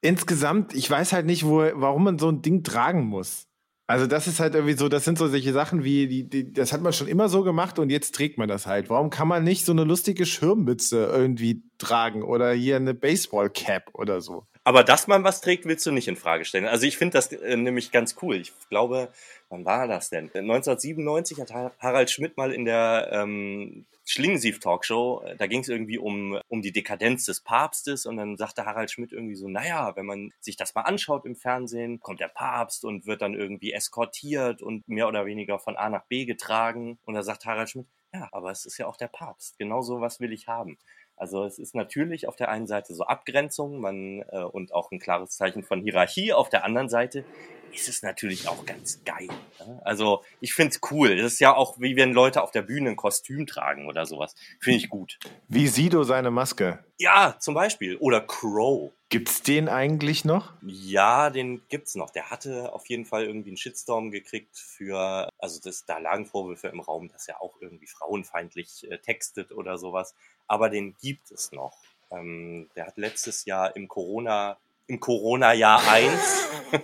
insgesamt, 0.00 0.74
ich 0.74 0.88
weiß 0.88 1.12
halt 1.12 1.26
nicht, 1.26 1.44
wo, 1.44 1.58
warum 1.74 2.04
man 2.04 2.18
so 2.18 2.28
ein 2.28 2.40
Ding 2.40 2.62
tragen 2.62 3.04
muss. 3.04 3.48
Also 3.88 4.06
das 4.06 4.28
ist 4.28 4.38
halt 4.38 4.54
irgendwie 4.54 4.76
so, 4.76 4.88
das 4.88 5.04
sind 5.04 5.18
so 5.18 5.26
solche 5.26 5.52
Sachen 5.52 5.82
wie, 5.82 6.06
die, 6.06 6.30
die, 6.30 6.52
das 6.52 6.72
hat 6.72 6.80
man 6.80 6.92
schon 6.92 7.08
immer 7.08 7.28
so 7.28 7.42
gemacht 7.42 7.80
und 7.80 7.90
jetzt 7.90 8.14
trägt 8.14 8.38
man 8.38 8.48
das 8.48 8.64
halt. 8.64 8.88
Warum 8.88 9.10
kann 9.10 9.26
man 9.26 9.42
nicht 9.42 9.64
so 9.64 9.72
eine 9.72 9.82
lustige 9.82 10.26
Schirmmütze 10.26 11.06
irgendwie 11.06 11.64
tragen 11.78 12.22
oder 12.22 12.52
hier 12.52 12.76
eine 12.76 12.94
Baseball-Cap 12.94 13.90
oder 13.94 14.20
so? 14.20 14.46
Aber 14.64 14.84
dass 14.84 15.06
man 15.06 15.24
was 15.24 15.40
trägt, 15.40 15.64
willst 15.64 15.86
du 15.86 15.90
nicht 15.90 16.06
in 16.08 16.16
Frage 16.16 16.44
stellen. 16.44 16.66
Also 16.66 16.86
ich 16.86 16.98
finde 16.98 17.14
das 17.14 17.32
äh, 17.32 17.56
nämlich 17.56 17.92
ganz 17.92 18.16
cool. 18.22 18.36
Ich 18.36 18.52
glaube, 18.68 19.10
wann 19.48 19.64
war 19.64 19.88
das 19.88 20.10
denn? 20.10 20.24
1997 20.26 21.40
hat 21.40 21.52
Har- 21.52 21.72
Harald 21.78 22.10
Schmidt 22.10 22.36
mal 22.36 22.52
in 22.52 22.66
der 22.66 23.08
ähm, 23.10 23.86
Schlingensief-Talkshow, 24.04 25.22
äh, 25.24 25.36
da 25.36 25.46
ging 25.46 25.60
es 25.60 25.68
irgendwie 25.68 25.98
um, 25.98 26.38
um 26.48 26.62
die 26.62 26.72
Dekadenz 26.72 27.24
des 27.24 27.40
Papstes 27.40 28.06
und 28.06 28.16
dann 28.16 28.36
sagte 28.36 28.66
Harald 28.66 28.90
Schmidt 28.90 29.12
irgendwie 29.12 29.34
so, 29.36 29.48
naja, 29.48 29.94
wenn 29.96 30.06
man 30.06 30.32
sich 30.40 30.56
das 30.56 30.74
mal 30.74 30.82
anschaut 30.82 31.24
im 31.24 31.36
Fernsehen, 31.36 32.00
kommt 32.00 32.20
der 32.20 32.28
Papst 32.28 32.84
und 32.84 33.06
wird 33.06 33.22
dann 33.22 33.34
irgendwie 33.34 33.72
eskortiert 33.72 34.62
und 34.62 34.86
mehr 34.88 35.08
oder 35.08 35.26
weniger 35.26 35.58
von 35.58 35.76
A 35.76 35.88
nach 35.88 36.04
B 36.06 36.24
getragen. 36.26 36.98
Und 37.04 37.14
da 37.14 37.22
sagt 37.22 37.46
Harald 37.46 37.70
Schmidt, 37.70 37.86
ja, 38.12 38.28
aber 38.32 38.50
es 38.50 38.66
ist 38.66 38.78
ja 38.78 38.86
auch 38.86 38.96
der 38.96 39.08
Papst. 39.08 39.58
Genau 39.58 39.82
so 39.82 40.00
was 40.00 40.18
will 40.20 40.32
ich 40.32 40.48
haben. 40.48 40.76
Also 41.20 41.44
es 41.44 41.58
ist 41.58 41.74
natürlich 41.74 42.26
auf 42.26 42.36
der 42.36 42.48
einen 42.48 42.66
Seite 42.66 42.94
so 42.94 43.04
Abgrenzung 43.04 43.78
man, 43.78 44.24
äh, 44.30 44.42
und 44.42 44.72
auch 44.72 44.90
ein 44.90 44.98
klares 44.98 45.32
Zeichen 45.32 45.62
von 45.62 45.82
Hierarchie. 45.82 46.32
Auf 46.32 46.48
der 46.48 46.64
anderen 46.64 46.88
Seite 46.88 47.24
ist 47.72 47.88
es 47.88 48.02
natürlich 48.02 48.48
auch 48.48 48.64
ganz 48.66 49.00
geil. 49.04 49.28
Ne? 49.58 49.80
Also 49.84 50.22
ich 50.40 50.54
find's 50.54 50.80
cool. 50.90 51.12
Es 51.12 51.34
ist 51.34 51.40
ja 51.40 51.54
auch, 51.54 51.80
wie 51.80 51.96
wenn 51.96 52.12
Leute 52.12 52.42
auf 52.42 52.50
der 52.50 52.62
Bühne 52.62 52.90
ein 52.90 52.96
Kostüm 52.96 53.46
tragen 53.46 53.86
oder 53.86 54.06
sowas. 54.06 54.34
Finde 54.60 54.78
ich 54.78 54.88
gut. 54.88 55.18
Wie 55.48 55.68
Sido 55.68 56.02
seine 56.02 56.30
Maske. 56.30 56.84
Ja, 56.98 57.36
zum 57.38 57.54
Beispiel. 57.54 57.96
Oder 57.96 58.20
Crow. 58.20 58.92
Gibt's 59.08 59.42
den 59.42 59.68
eigentlich 59.68 60.24
noch? 60.24 60.52
Ja, 60.62 61.30
den 61.30 61.62
gibt's 61.68 61.96
noch. 61.96 62.10
Der 62.10 62.30
hatte 62.30 62.72
auf 62.72 62.86
jeden 62.88 63.06
Fall 63.06 63.24
irgendwie 63.24 63.50
einen 63.50 63.56
Shitstorm 63.56 64.10
gekriegt 64.10 64.56
für, 64.56 65.28
also 65.38 65.60
das, 65.62 65.84
da 65.84 65.98
lagen 65.98 66.26
Vorwürfe 66.26 66.68
im 66.68 66.80
Raum, 66.80 67.08
dass 67.08 67.26
er 67.26 67.42
auch 67.42 67.54
irgendwie 67.60 67.88
frauenfeindlich 67.88 68.88
äh, 68.88 68.98
textet 68.98 69.50
oder 69.50 69.78
sowas. 69.78 70.14
Aber 70.46 70.68
den 70.68 70.94
gibt 71.00 71.30
es 71.32 71.50
noch. 71.50 71.76
Ähm, 72.10 72.68
der 72.76 72.86
hat 72.86 72.98
letztes 72.98 73.44
Jahr 73.46 73.74
im 73.74 73.88
Corona, 73.88 74.58
im 74.86 75.00
Corona-Jahr 75.00 75.82
1 75.88 76.48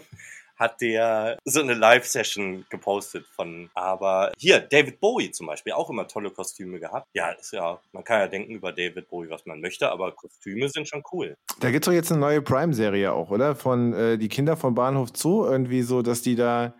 hat 0.56 0.80
der 0.80 1.38
so 1.44 1.60
eine 1.60 1.74
Live-Session 1.74 2.66
gepostet 2.70 3.26
von, 3.34 3.70
aber 3.74 4.32
hier, 4.38 4.60
David 4.60 5.00
Bowie 5.00 5.30
zum 5.30 5.46
Beispiel, 5.46 5.72
auch 5.72 5.90
immer 5.90 6.08
tolle 6.08 6.30
Kostüme 6.30 6.80
gehabt. 6.80 7.06
Ja, 7.12 7.30
ist 7.30 7.52
ja, 7.52 7.78
man 7.92 8.04
kann 8.04 8.20
ja 8.20 8.28
denken 8.28 8.52
über 8.52 8.72
David 8.72 9.08
Bowie, 9.08 9.30
was 9.30 9.46
man 9.46 9.60
möchte, 9.60 9.90
aber 9.90 10.12
Kostüme 10.12 10.68
sind 10.68 10.88
schon 10.88 11.02
cool. 11.12 11.36
Da 11.60 11.70
gibt's 11.70 11.86
doch 11.86 11.92
jetzt 11.92 12.10
eine 12.10 12.20
neue 12.20 12.42
Prime-Serie 12.42 13.12
auch, 13.12 13.30
oder? 13.30 13.54
Von 13.54 13.92
äh, 13.92 14.18
die 14.18 14.28
Kinder 14.28 14.56
von 14.56 14.74
Bahnhof 14.74 15.10
Zoo, 15.14 15.44
irgendwie 15.44 15.82
so, 15.82 16.02
dass 16.02 16.22
die 16.22 16.36
da 16.36 16.74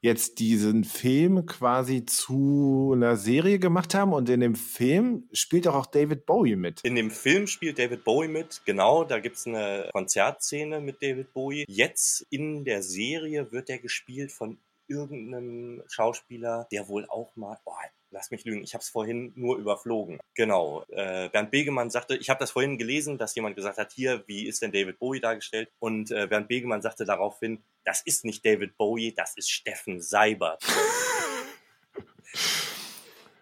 jetzt 0.00 0.38
diesen 0.38 0.84
Film 0.84 1.46
quasi 1.46 2.06
zu 2.06 2.92
einer 2.94 3.16
Serie 3.16 3.58
gemacht 3.58 3.94
haben 3.94 4.12
und 4.12 4.28
in 4.28 4.40
dem 4.40 4.54
Film 4.54 5.28
spielt 5.32 5.68
auch 5.68 5.86
David 5.86 6.26
Bowie 6.26 6.56
mit. 6.56 6.80
In 6.84 6.94
dem 6.94 7.10
Film 7.10 7.46
spielt 7.46 7.78
David 7.78 8.04
Bowie 8.04 8.28
mit, 8.28 8.62
genau, 8.64 9.04
da 9.04 9.18
gibt's 9.18 9.46
eine 9.46 9.90
Konzertszene 9.92 10.80
mit 10.80 11.02
David 11.02 11.32
Bowie. 11.32 11.64
Jetzt 11.68 12.26
in 12.30 12.64
der 12.64 12.82
Serie 12.82 13.52
wird 13.52 13.68
er 13.68 13.78
gespielt 13.78 14.32
von 14.32 14.58
irgendeinem 14.90 15.82
Schauspieler, 15.88 16.66
der 16.72 16.88
wohl 16.88 17.06
auch 17.06 17.34
mal, 17.36 17.58
oh, 17.64 17.72
lass 18.10 18.30
mich 18.30 18.44
lügen, 18.44 18.62
ich 18.62 18.74
habe 18.74 18.82
es 18.82 18.88
vorhin 18.88 19.32
nur 19.36 19.56
überflogen. 19.56 20.18
Genau, 20.34 20.84
äh, 20.88 21.28
Bernd 21.28 21.50
Begemann 21.50 21.90
sagte, 21.90 22.16
ich 22.16 22.28
habe 22.28 22.40
das 22.40 22.50
vorhin 22.50 22.76
gelesen, 22.76 23.16
dass 23.16 23.34
jemand 23.34 23.56
gesagt 23.56 23.78
hat, 23.78 23.92
hier, 23.92 24.24
wie 24.26 24.46
ist 24.46 24.62
denn 24.62 24.72
David 24.72 24.98
Bowie 24.98 25.20
dargestellt? 25.20 25.70
Und 25.78 26.10
äh, 26.10 26.26
Bernd 26.26 26.48
Begemann 26.48 26.82
sagte 26.82 27.04
daraufhin, 27.04 27.62
das 27.84 28.02
ist 28.02 28.24
nicht 28.24 28.44
David 28.44 28.76
Bowie, 28.76 29.12
das 29.12 29.36
ist 29.36 29.50
Steffen 29.50 30.00
Seibert. 30.00 30.62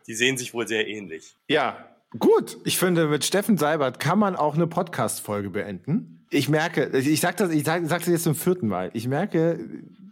Die 0.07 0.15
sehen 0.15 0.39
sich 0.39 0.55
wohl 0.55 0.67
sehr 0.67 0.87
ähnlich. 0.89 1.35
Ja, 1.49 1.87
gut. 2.19 2.57
Ich 2.65 2.79
finde, 2.79 3.09
mit 3.09 3.25
Steffen 3.25 3.59
Seibert 3.59 4.01
kann 4.01 4.19
man 4.19 4.37
auch 4.37 4.55
eine 4.55 4.67
Podcast-Folge 4.67 5.51
beenden. 5.51 6.27
Ich 6.31 6.49
merke, 6.49 6.97
ich 6.99 7.21
sag 7.21 7.37
das, 7.37 7.51
ich 7.51 7.65
sag, 7.65 7.87
sag's 7.87 8.07
jetzt 8.07 8.25
zum 8.25 8.35
vierten 8.35 8.69
Mal. 8.69 8.91
Ich 8.95 9.07
merke, 9.07 9.59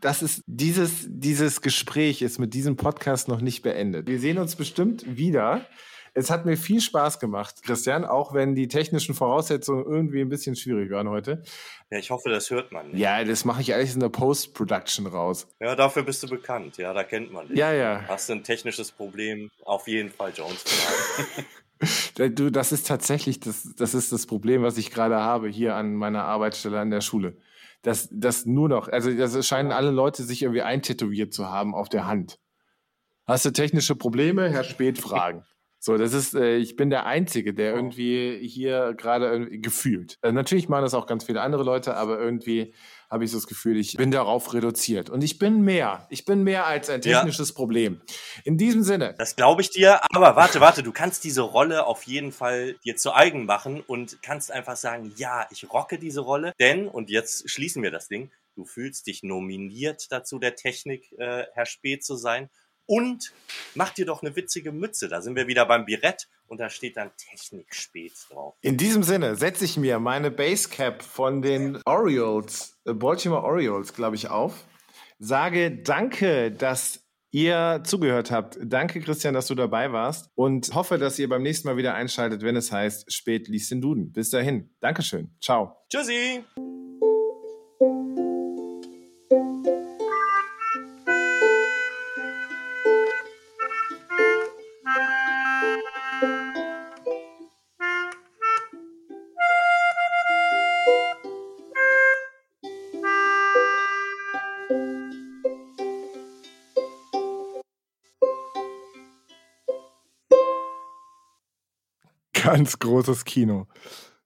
dass 0.06 0.22
es 0.22 0.44
dieses, 0.46 1.04
dieses 1.08 1.62
Gespräch 1.62 2.22
ist 2.22 2.38
mit 2.38 2.54
diesem 2.54 2.76
Podcast 2.76 3.26
noch 3.26 3.40
nicht 3.40 3.62
beendet. 3.62 4.06
Wir 4.06 4.20
sehen 4.20 4.38
uns 4.38 4.54
bestimmt 4.54 5.04
wieder. 5.16 5.66
Es 6.14 6.30
hat 6.30 6.46
mir 6.46 6.56
viel 6.56 6.80
Spaß 6.80 7.18
gemacht, 7.18 7.64
Christian, 7.64 8.04
auch 8.04 8.32
wenn 8.32 8.54
die 8.54 8.68
technischen 8.68 9.16
Voraussetzungen 9.16 9.84
irgendwie 9.84 10.20
ein 10.20 10.28
bisschen 10.28 10.54
schwierig 10.54 10.92
waren 10.92 11.08
heute. 11.08 11.42
Ja, 11.90 11.98
ich 11.98 12.12
hoffe, 12.12 12.30
das 12.30 12.50
hört 12.50 12.70
man 12.70 12.92
nicht. 12.92 13.00
Ja, 13.00 13.24
das 13.24 13.44
mache 13.44 13.62
ich 13.62 13.74
alles 13.74 13.94
in 13.94 14.00
der 14.00 14.08
Post-Production 14.08 15.08
raus. 15.08 15.48
Ja, 15.58 15.74
dafür 15.74 16.04
bist 16.04 16.22
du 16.22 16.28
bekannt. 16.28 16.76
Ja, 16.76 16.92
da 16.92 17.02
kennt 17.02 17.32
man 17.32 17.48
dich. 17.48 17.58
Ja, 17.58 17.72
ja. 17.72 18.04
Hast 18.06 18.28
du 18.28 18.34
ein 18.34 18.44
technisches 18.44 18.92
Problem? 18.92 19.50
Auf 19.64 19.88
jeden 19.88 20.10
Fall 20.10 20.32
Jones. 20.36 20.62
du, 22.14 22.50
das 22.50 22.70
ist 22.70 22.86
tatsächlich 22.86 23.40
das, 23.40 23.74
das 23.76 23.92
ist 23.92 24.12
das 24.12 24.26
Problem, 24.26 24.62
was 24.62 24.78
ich 24.78 24.92
gerade 24.92 25.16
habe 25.16 25.48
hier 25.48 25.74
an 25.74 25.96
meiner 25.96 26.22
Arbeitsstelle 26.22 26.78
an 26.78 26.90
der 26.90 27.00
Schule. 27.00 27.36
Dass 27.86 28.08
das 28.10 28.46
nur 28.46 28.68
noch, 28.68 28.88
also 28.88 29.14
das 29.14 29.46
scheinen 29.46 29.70
alle 29.70 29.92
Leute 29.92 30.24
sich 30.24 30.42
irgendwie 30.42 30.62
eintätowiert 30.62 31.32
zu 31.32 31.46
haben 31.46 31.72
auf 31.72 31.88
der 31.88 32.04
Hand. 32.04 32.40
Hast 33.26 33.44
du 33.44 33.52
technische 33.52 33.94
Probleme? 33.94 34.50
Herr 34.50 34.64
Spät 34.64 34.98
fragen. 34.98 35.44
So, 35.86 35.96
das 35.96 36.14
ist, 36.14 36.34
äh, 36.34 36.56
ich 36.56 36.74
bin 36.74 36.90
der 36.90 37.06
Einzige, 37.06 37.54
der 37.54 37.74
oh. 37.74 37.76
irgendwie 37.76 38.40
hier 38.44 38.94
gerade 38.94 39.48
gefühlt. 39.60 40.18
Also 40.20 40.34
natürlich 40.34 40.68
machen 40.68 40.82
das 40.82 40.94
auch 40.94 41.06
ganz 41.06 41.22
viele 41.22 41.42
andere 41.42 41.62
Leute, 41.62 41.94
aber 41.94 42.18
irgendwie 42.18 42.74
habe 43.08 43.24
ich 43.24 43.30
so 43.30 43.36
das 43.36 43.46
Gefühl, 43.46 43.76
ich 43.76 43.96
bin 43.96 44.10
darauf 44.10 44.52
reduziert. 44.52 45.10
Und 45.10 45.22
ich 45.22 45.38
bin 45.38 45.60
mehr. 45.60 46.08
Ich 46.10 46.24
bin 46.24 46.42
mehr 46.42 46.66
als 46.66 46.90
ein 46.90 47.02
technisches 47.02 47.50
ja. 47.50 47.54
Problem. 47.54 48.00
In 48.42 48.58
diesem 48.58 48.82
Sinne. 48.82 49.14
Das 49.16 49.36
glaube 49.36 49.62
ich 49.62 49.70
dir. 49.70 50.00
Aber 50.12 50.34
warte, 50.34 50.60
warte, 50.60 50.82
du 50.82 50.90
kannst 50.90 51.22
diese 51.22 51.42
Rolle 51.42 51.86
auf 51.86 52.02
jeden 52.02 52.32
Fall 52.32 52.74
dir 52.84 52.96
zu 52.96 53.14
eigen 53.14 53.46
machen 53.46 53.80
und 53.86 54.20
kannst 54.22 54.50
einfach 54.50 54.74
sagen, 54.74 55.12
ja, 55.16 55.46
ich 55.52 55.72
rocke 55.72 56.00
diese 56.00 56.22
Rolle. 56.22 56.52
Denn, 56.58 56.88
und 56.88 57.10
jetzt 57.10 57.48
schließen 57.48 57.80
wir 57.84 57.92
das 57.92 58.08
Ding, 58.08 58.32
du 58.56 58.64
fühlst 58.64 59.06
dich 59.06 59.22
nominiert 59.22 60.10
dazu, 60.10 60.40
der 60.40 60.56
Technik 60.56 61.12
äh, 61.12 61.44
Herr 61.52 61.66
Spät 61.66 62.04
zu 62.04 62.16
sein 62.16 62.50
und 62.86 63.32
mach 63.74 63.90
dir 63.90 64.06
doch 64.06 64.22
eine 64.22 64.34
witzige 64.36 64.72
Mütze. 64.72 65.08
Da 65.08 65.20
sind 65.20 65.36
wir 65.36 65.46
wieder 65.46 65.66
beim 65.66 65.84
Birett 65.84 66.28
und 66.46 66.58
da 66.60 66.70
steht 66.70 66.96
dann 66.96 67.10
Technik 67.16 67.74
spät 67.74 68.12
drauf. 68.28 68.54
In 68.60 68.76
diesem 68.76 69.02
Sinne 69.02 69.36
setze 69.36 69.64
ich 69.64 69.76
mir 69.76 69.98
meine 69.98 70.30
Basecap 70.30 71.02
von 71.02 71.42
den 71.42 71.80
Orioles, 71.84 72.78
äh, 72.84 72.92
Baltimore 72.92 73.42
Orioles, 73.42 73.92
glaube 73.92 74.16
ich, 74.16 74.28
auf. 74.28 74.64
Sage 75.18 75.70
danke, 75.70 76.52
dass 76.52 77.06
ihr 77.30 77.82
zugehört 77.84 78.30
habt. 78.30 78.58
Danke, 78.62 79.00
Christian, 79.00 79.34
dass 79.34 79.46
du 79.46 79.54
dabei 79.54 79.92
warst 79.92 80.30
und 80.34 80.74
hoffe, 80.74 80.98
dass 80.98 81.18
ihr 81.18 81.28
beim 81.28 81.42
nächsten 81.42 81.68
Mal 81.68 81.76
wieder 81.76 81.94
einschaltet, 81.94 82.42
wenn 82.42 82.56
es 82.56 82.72
heißt, 82.72 83.12
spät 83.12 83.48
liest 83.48 83.70
den 83.70 83.80
Duden. 83.80 84.12
Bis 84.12 84.30
dahin. 84.30 84.70
Dankeschön. 84.80 85.34
Ciao. 85.40 85.76
Tschüssi. 85.90 86.44
Ganz 112.56 112.78
großes 112.78 113.24
Kino. 113.26 113.66